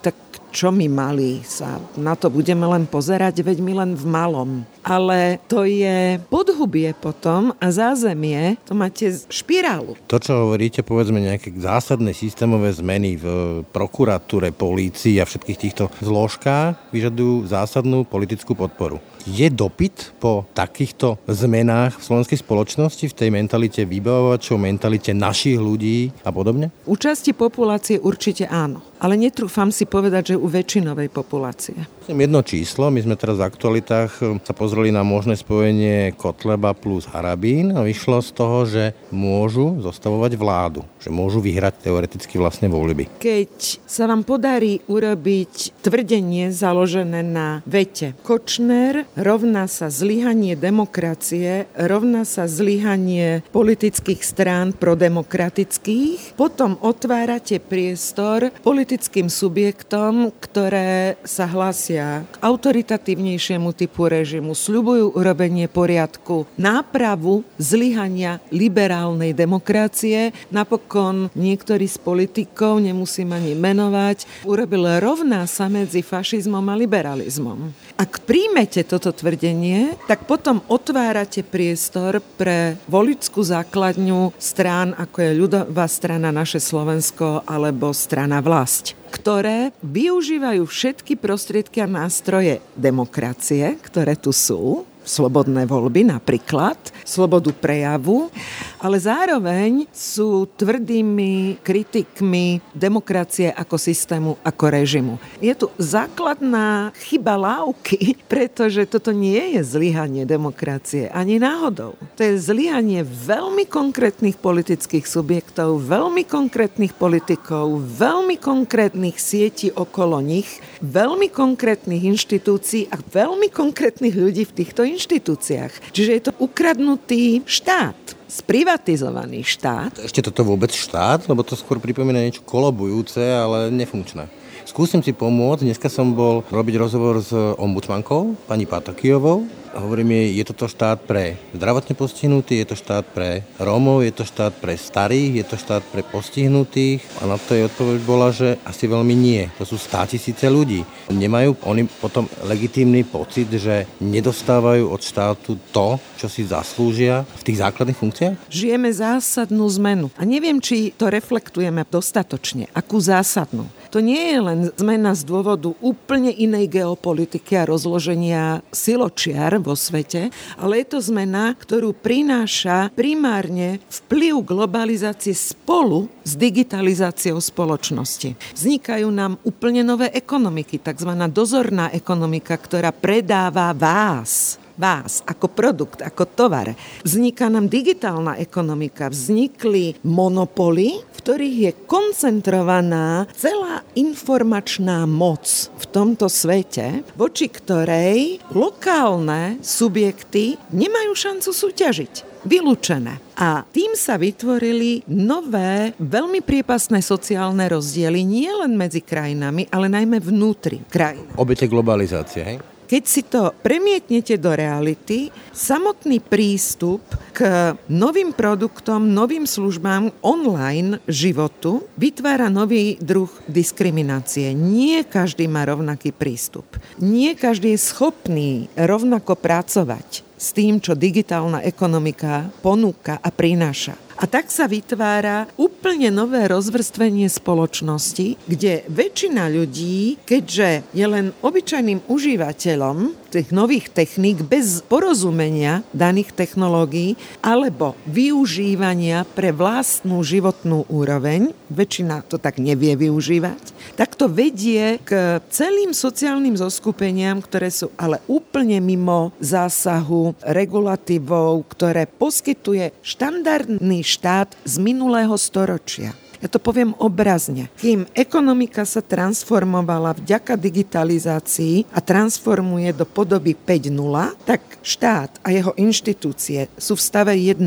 tak 0.00 0.16
čo 0.54 0.70
my 0.70 0.86
mali 0.86 1.42
sa 1.42 1.82
na 1.98 2.14
to 2.14 2.30
budeme 2.30 2.62
len 2.62 2.86
pozerať, 2.86 3.42
veď 3.42 3.58
my 3.58 3.72
len 3.82 3.90
v 3.98 4.06
malom. 4.06 4.50
Ale 4.86 5.42
to 5.50 5.66
je 5.66 6.22
podhubie 6.30 6.94
potom 6.94 7.50
a 7.58 7.66
zázemie, 7.74 8.54
to 8.62 8.78
máte 8.78 9.10
špirálu. 9.26 9.98
To, 10.06 10.22
čo 10.22 10.46
hovoríte, 10.46 10.86
povedzme 10.86 11.18
nejaké 11.18 11.50
zásadné 11.58 12.14
systémové 12.14 12.70
zmeny 12.70 13.18
v 13.18 13.26
prokuratúre, 13.74 14.54
polícii 14.54 15.18
a 15.18 15.26
všetkých 15.26 15.58
týchto 15.58 15.84
zložkách 15.98 16.94
vyžadujú 16.94 17.50
zásadnú 17.50 18.06
politickú 18.06 18.54
podporu. 18.54 19.02
Je 19.24 19.48
dopyt 19.48 20.12
po 20.20 20.44
takýchto 20.52 21.16
zmenách 21.24 21.96
v 21.96 22.04
slovenskej 22.04 22.44
spoločnosti, 22.44 23.08
v 23.08 23.16
tej 23.16 23.28
mentalite 23.32 23.80
vybavovačov, 23.88 24.60
mentalite 24.60 25.16
našich 25.16 25.56
ľudí 25.56 26.12
a 26.20 26.28
podobne? 26.28 26.68
U 26.84 26.92
časti 27.00 27.32
populácie 27.32 27.96
určite 27.96 28.44
áno, 28.44 28.84
ale 29.04 29.20
netrúfam 29.20 29.68
si 29.68 29.84
povedať, 29.84 30.32
že 30.32 30.40
u 30.40 30.48
väčšinovej 30.48 31.12
populácie. 31.12 31.76
Jedno 32.08 32.40
číslo, 32.40 32.88
my 32.88 33.04
sme 33.04 33.20
teraz 33.20 33.36
v 33.36 33.44
aktualitách 33.44 34.10
hm, 34.16 34.40
sa 34.40 34.56
pozreli 34.56 34.88
na 34.88 35.04
možné 35.04 35.36
spojenie 35.36 36.16
Kotleba 36.16 36.72
plus 36.72 37.04
Harabín 37.04 37.76
a 37.76 37.84
vyšlo 37.84 38.24
z 38.24 38.30
toho, 38.32 38.58
že 38.64 38.96
môžu 39.12 39.76
zostavovať 39.84 40.32
vládu, 40.40 40.88
že 41.04 41.12
môžu 41.12 41.44
vyhrať 41.44 41.84
teoreticky 41.84 42.40
vlastne 42.40 42.72
voľby. 42.72 43.20
Keď 43.20 43.84
sa 43.84 44.08
vám 44.08 44.24
podarí 44.24 44.80
urobiť 44.88 45.84
tvrdenie 45.84 46.48
založené 46.48 47.20
na 47.20 47.60
vete 47.68 48.16
Kočner 48.24 49.04
rovná 49.20 49.68
sa 49.68 49.92
zlyhanie 49.92 50.56
demokracie, 50.56 51.68
rovná 51.76 52.24
sa 52.24 52.48
zlyhanie 52.48 53.44
politických 53.52 54.20
strán 54.24 54.72
prodemokratických, 54.72 56.40
potom 56.40 56.80
otvárate 56.80 57.60
priestor 57.60 58.48
politickým 58.94 59.26
subjektom, 59.26 60.30
ktoré 60.38 61.18
sa 61.26 61.50
hnutia 61.50 62.22
k 62.30 62.34
autoritatívnejšiemu 62.38 63.74
typu 63.74 64.06
režimu, 64.06 64.54
sľubujú 64.54 65.18
urobenie 65.18 65.66
poriadku, 65.66 66.46
nápravu 66.54 67.42
zlyhania 67.58 68.38
liberálnej 68.54 69.34
demokracie. 69.34 70.30
Napokon 70.54 71.26
niektorí 71.34 71.90
z 71.90 71.98
politikov, 71.98 72.78
nemusím 72.78 73.34
ani 73.34 73.58
menovať, 73.58 74.46
urobil 74.46 74.86
rovná 75.02 75.42
sa 75.50 75.66
medzi 75.66 75.98
fašizmom 75.98 76.62
a 76.62 76.78
liberalizmom. 76.78 77.74
Ak 77.98 78.22
príjmete 78.22 78.86
toto 78.86 79.10
tvrdenie, 79.10 79.98
tak 80.06 80.30
potom 80.30 80.62
otvárate 80.70 81.42
priestor 81.42 82.22
pre 82.38 82.78
voličskú 82.86 83.42
základňu 83.42 84.38
strán, 84.38 84.94
ako 84.94 85.16
je 85.18 85.30
ľudová 85.34 85.86
strana 85.90 86.30
Naše 86.30 86.62
Slovensko 86.62 87.42
alebo 87.42 87.90
strana 87.90 88.38
Vlast 88.42 88.73
ktoré 89.12 89.70
využívajú 89.84 90.66
všetky 90.66 91.14
prostriedky 91.20 91.78
a 91.84 91.86
nástroje 91.86 92.58
demokracie, 92.74 93.78
ktoré 93.78 94.18
tu 94.18 94.34
sú, 94.34 94.88
slobodné 95.04 95.68
voľby 95.68 96.08
napríklad, 96.08 96.76
slobodu 97.04 97.52
prejavu, 97.52 98.32
ale 98.80 98.96
zároveň 99.00 99.88
sú 99.92 100.48
tvrdými 100.48 101.60
kritikmi 101.60 102.60
demokracie 102.72 103.52
ako 103.52 103.76
systému, 103.76 104.36
ako 104.40 104.64
režimu. 104.68 105.14
Je 105.40 105.52
tu 105.52 105.68
základná 105.76 106.92
chyba 107.04 107.36
lávky, 107.36 108.16
pretože 108.32 108.88
toto 108.88 109.12
nie 109.12 109.56
je 109.56 109.60
zlyhanie 109.64 110.24
demokracie 110.24 111.12
ani 111.12 111.40
náhodou. 111.40 111.96
To 112.16 112.20
je 112.20 112.40
zlyhanie 112.40 113.04
veľmi 113.04 113.68
konkrétnych 113.68 114.40
politických 114.40 115.04
subjektov, 115.04 115.84
veľmi 115.84 116.24
konkrétnych 116.24 116.96
politikov, 116.96 117.80
veľmi 117.80 118.40
konkrétnych 118.40 119.20
sietí 119.20 119.68
okolo 119.72 120.24
nich, 120.24 120.60
veľmi 120.80 121.28
konkrétnych 121.28 122.04
inštitúcií 122.04 122.88
a 122.92 123.00
veľmi 123.00 123.52
konkrétnych 123.52 124.16
ľudí 124.16 124.44
v 124.48 124.56
týchto 124.64 124.82
inštitúciách. 124.94 125.90
Čiže 125.90 126.10
je 126.14 126.22
to 126.30 126.32
ukradnutý 126.38 127.42
štát 127.44 127.94
sprivatizovaný 128.34 129.46
štát. 129.46 130.02
Ešte 130.02 130.26
toto 130.26 130.42
vôbec 130.42 130.74
štát? 130.74 131.30
Lebo 131.30 131.46
to 131.46 131.54
skôr 131.54 131.78
pripomína 131.78 132.18
niečo 132.18 132.42
kolobujúce, 132.42 133.22
ale 133.22 133.70
nefunkčné. 133.70 134.26
Skúsim 134.66 135.06
si 135.06 135.14
pomôcť. 135.14 135.70
Dneska 135.70 135.86
som 135.86 136.10
bol 136.18 136.42
robiť 136.50 136.74
rozhovor 136.74 137.22
s 137.22 137.30
ombudsmankou, 137.30 138.34
pani 138.50 138.66
Patakijovou, 138.66 139.46
hovorím 139.74 140.14
jej, 140.14 140.28
je 140.38 140.44
toto 140.46 140.66
štát 140.70 141.02
pre 141.02 141.36
zdravotne 141.52 141.94
postihnutých, 141.98 142.64
je 142.64 142.68
to 142.70 142.76
štát 142.78 143.04
pre 143.04 143.42
Rómov, 143.58 144.06
je 144.06 144.12
to 144.14 144.24
štát 144.24 144.54
pre 144.54 144.78
starých, 144.78 145.42
je 145.42 145.44
to 145.44 145.56
štát 145.58 145.82
pre 145.90 146.06
postihnutých 146.06 147.02
a 147.20 147.26
na 147.26 147.36
to 147.36 147.58
jej 147.58 147.66
odpoveď 147.66 147.98
bola, 148.06 148.28
že 148.30 148.56
asi 148.62 148.86
veľmi 148.86 149.14
nie. 149.14 149.50
To 149.58 149.66
sú 149.66 149.76
stá 149.76 150.06
tisíce 150.06 150.46
ľudí. 150.46 150.86
Nemajú 151.10 151.58
oni 151.66 151.86
potom 151.86 152.30
legitímny 152.46 153.02
pocit, 153.02 153.50
že 153.50 153.86
nedostávajú 153.98 154.90
od 154.90 155.00
štátu 155.02 155.58
to, 155.74 155.98
čo 156.18 156.30
si 156.30 156.46
zaslúžia 156.46 157.26
v 157.38 157.42
tých 157.42 157.60
základných 157.60 157.98
funkciách? 157.98 158.34
Žijeme 158.48 158.90
zásadnú 158.94 159.66
zmenu 159.80 160.08
a 160.14 160.22
neviem, 160.22 160.62
či 160.62 160.94
to 160.94 161.10
reflektujeme 161.10 161.82
dostatočne. 161.88 162.70
Akú 162.72 163.02
zásadnú? 163.02 163.66
To 163.94 164.02
nie 164.02 164.34
je 164.34 164.40
len 164.42 164.60
zmena 164.74 165.14
z 165.14 165.22
dôvodu 165.22 165.70
úplne 165.78 166.34
inej 166.34 166.66
geopolitiky 166.66 167.54
a 167.54 167.68
rozloženia 167.70 168.58
siločiar 168.74 169.62
vo 169.64 169.72
svete, 169.72 170.28
ale 170.60 170.84
je 170.84 170.86
to 170.92 170.98
zmena, 171.00 171.56
ktorú 171.56 171.96
prináša 171.96 172.92
primárne 172.92 173.80
vplyv 173.88 174.44
globalizácie 174.44 175.32
spolu 175.32 176.12
s 176.20 176.36
digitalizáciou 176.36 177.40
spoločnosti. 177.40 178.36
Vznikajú 178.52 179.08
nám 179.08 179.40
úplne 179.42 179.80
nové 179.80 180.12
ekonomiky, 180.12 180.76
tzv. 180.76 181.10
dozorná 181.32 181.88
ekonomika, 181.96 182.60
ktorá 182.60 182.92
predáva 182.92 183.72
vás 183.72 184.60
vás 184.74 185.22
ako 185.24 185.46
produkt, 185.50 186.00
ako 186.02 186.24
tovar. 186.26 186.74
Vzniká 187.02 187.50
nám 187.50 187.70
digitálna 187.70 188.38
ekonomika, 188.38 189.10
vznikli 189.10 189.98
monopoly, 190.02 191.00
v 191.00 191.18
ktorých 191.18 191.56
je 191.70 191.72
koncentrovaná 191.86 193.26
celá 193.34 193.86
informačná 193.96 195.06
moc 195.08 195.72
v 195.78 195.84
tomto 195.90 196.26
svete, 196.28 197.06
voči 197.14 197.48
ktorej 197.48 198.42
lokálne 198.52 199.62
subjekty 199.62 200.58
nemajú 200.72 201.12
šancu 201.14 201.50
súťažiť 201.50 202.34
vylúčené. 202.44 203.18
A 203.40 203.66
tým 203.66 203.98
sa 203.98 204.20
vytvorili 204.20 205.02
nové, 205.10 205.96
veľmi 205.98 206.44
priepasné 206.44 207.02
sociálne 207.02 207.66
rozdiely 207.66 208.22
nie 208.22 208.52
len 208.52 208.78
medzi 208.78 209.02
krajinami, 209.02 209.66
ale 209.72 209.90
najmä 209.90 210.22
vnútri 210.22 210.84
krajín. 210.86 211.26
Obete 211.34 211.66
globalizácie, 211.66 212.42
hej? 212.44 212.56
Keď 212.84 213.02
si 213.08 213.24
to 213.24 213.56
premietnete 213.64 214.36
do 214.36 214.52
reality, 214.52 215.32
samotný 215.56 216.20
prístup 216.20 217.00
k 217.32 217.72
novým 217.88 218.36
produktom, 218.36 219.08
novým 219.08 219.48
službám 219.48 220.20
online 220.20 221.00
životu 221.08 221.88
vytvára 221.96 222.52
nový 222.52 223.00
druh 223.00 223.32
diskriminácie. 223.48 224.52
Nie 224.52 225.08
každý 225.08 225.48
má 225.48 225.64
rovnaký 225.64 226.12
prístup. 226.12 226.68
Nie 227.00 227.32
každý 227.32 227.72
je 227.72 227.80
schopný 227.80 228.68
rovnako 228.76 229.32
pracovať 229.40 230.20
s 230.36 230.52
tým, 230.52 230.76
čo 230.76 230.92
digitálna 230.92 231.64
ekonomika 231.64 232.52
ponúka 232.60 233.16
a 233.16 233.32
prináša. 233.32 234.03
A 234.14 234.30
tak 234.30 234.46
sa 234.46 234.70
vytvára 234.70 235.50
úplne 235.58 236.06
nové 236.14 236.46
rozvrstvenie 236.46 237.26
spoločnosti, 237.26 238.38
kde 238.46 238.86
väčšina 238.86 239.50
ľudí, 239.50 240.22
keďže 240.22 240.86
je 240.94 241.06
len 241.06 241.34
obyčajným 241.42 242.06
užívateľom 242.06 243.23
tých 243.34 243.50
nových 243.50 243.90
techník 243.90 244.46
bez 244.46 244.78
porozumenia 244.86 245.82
daných 245.90 246.30
technológií 246.30 247.18
alebo 247.42 247.98
využívania 248.06 249.26
pre 249.34 249.50
vlastnú 249.50 250.22
životnú 250.22 250.86
úroveň, 250.86 251.50
väčšina 251.66 252.22
to 252.30 252.38
tak 252.38 252.62
nevie 252.62 252.94
využívať, 252.94 253.74
tak 253.98 254.14
to 254.14 254.30
vedie 254.30 255.02
k 255.02 255.42
celým 255.50 255.90
sociálnym 255.90 256.54
zoskupeniam, 256.54 257.42
ktoré 257.42 257.74
sú 257.74 257.90
ale 257.98 258.22
úplne 258.30 258.78
mimo 258.78 259.34
zásahu 259.42 260.38
regulatívov, 260.46 261.66
ktoré 261.74 262.06
poskytuje 262.06 262.94
štandardný 263.02 264.06
štát 264.06 264.54
z 264.62 264.74
minulého 264.78 265.34
storočia. 265.34 266.23
Ja 266.44 266.52
to 266.52 266.60
poviem 266.60 266.92
obrazne. 267.00 267.72
Kým 267.80 268.04
ekonomika 268.12 268.84
sa 268.84 269.00
transformovala 269.00 270.12
vďaka 270.12 270.60
digitalizácii 270.60 271.88
a 271.88 272.04
transformuje 272.04 272.92
do 272.92 273.08
podoby 273.08 273.56
5.0, 273.56 274.44
tak 274.44 274.60
štát 274.84 275.40
a 275.40 275.48
jeho 275.48 275.72
inštitúcie 275.80 276.68
sú 276.76 277.00
v 277.00 277.02
stave 277.02 277.32
1.0 277.32 277.64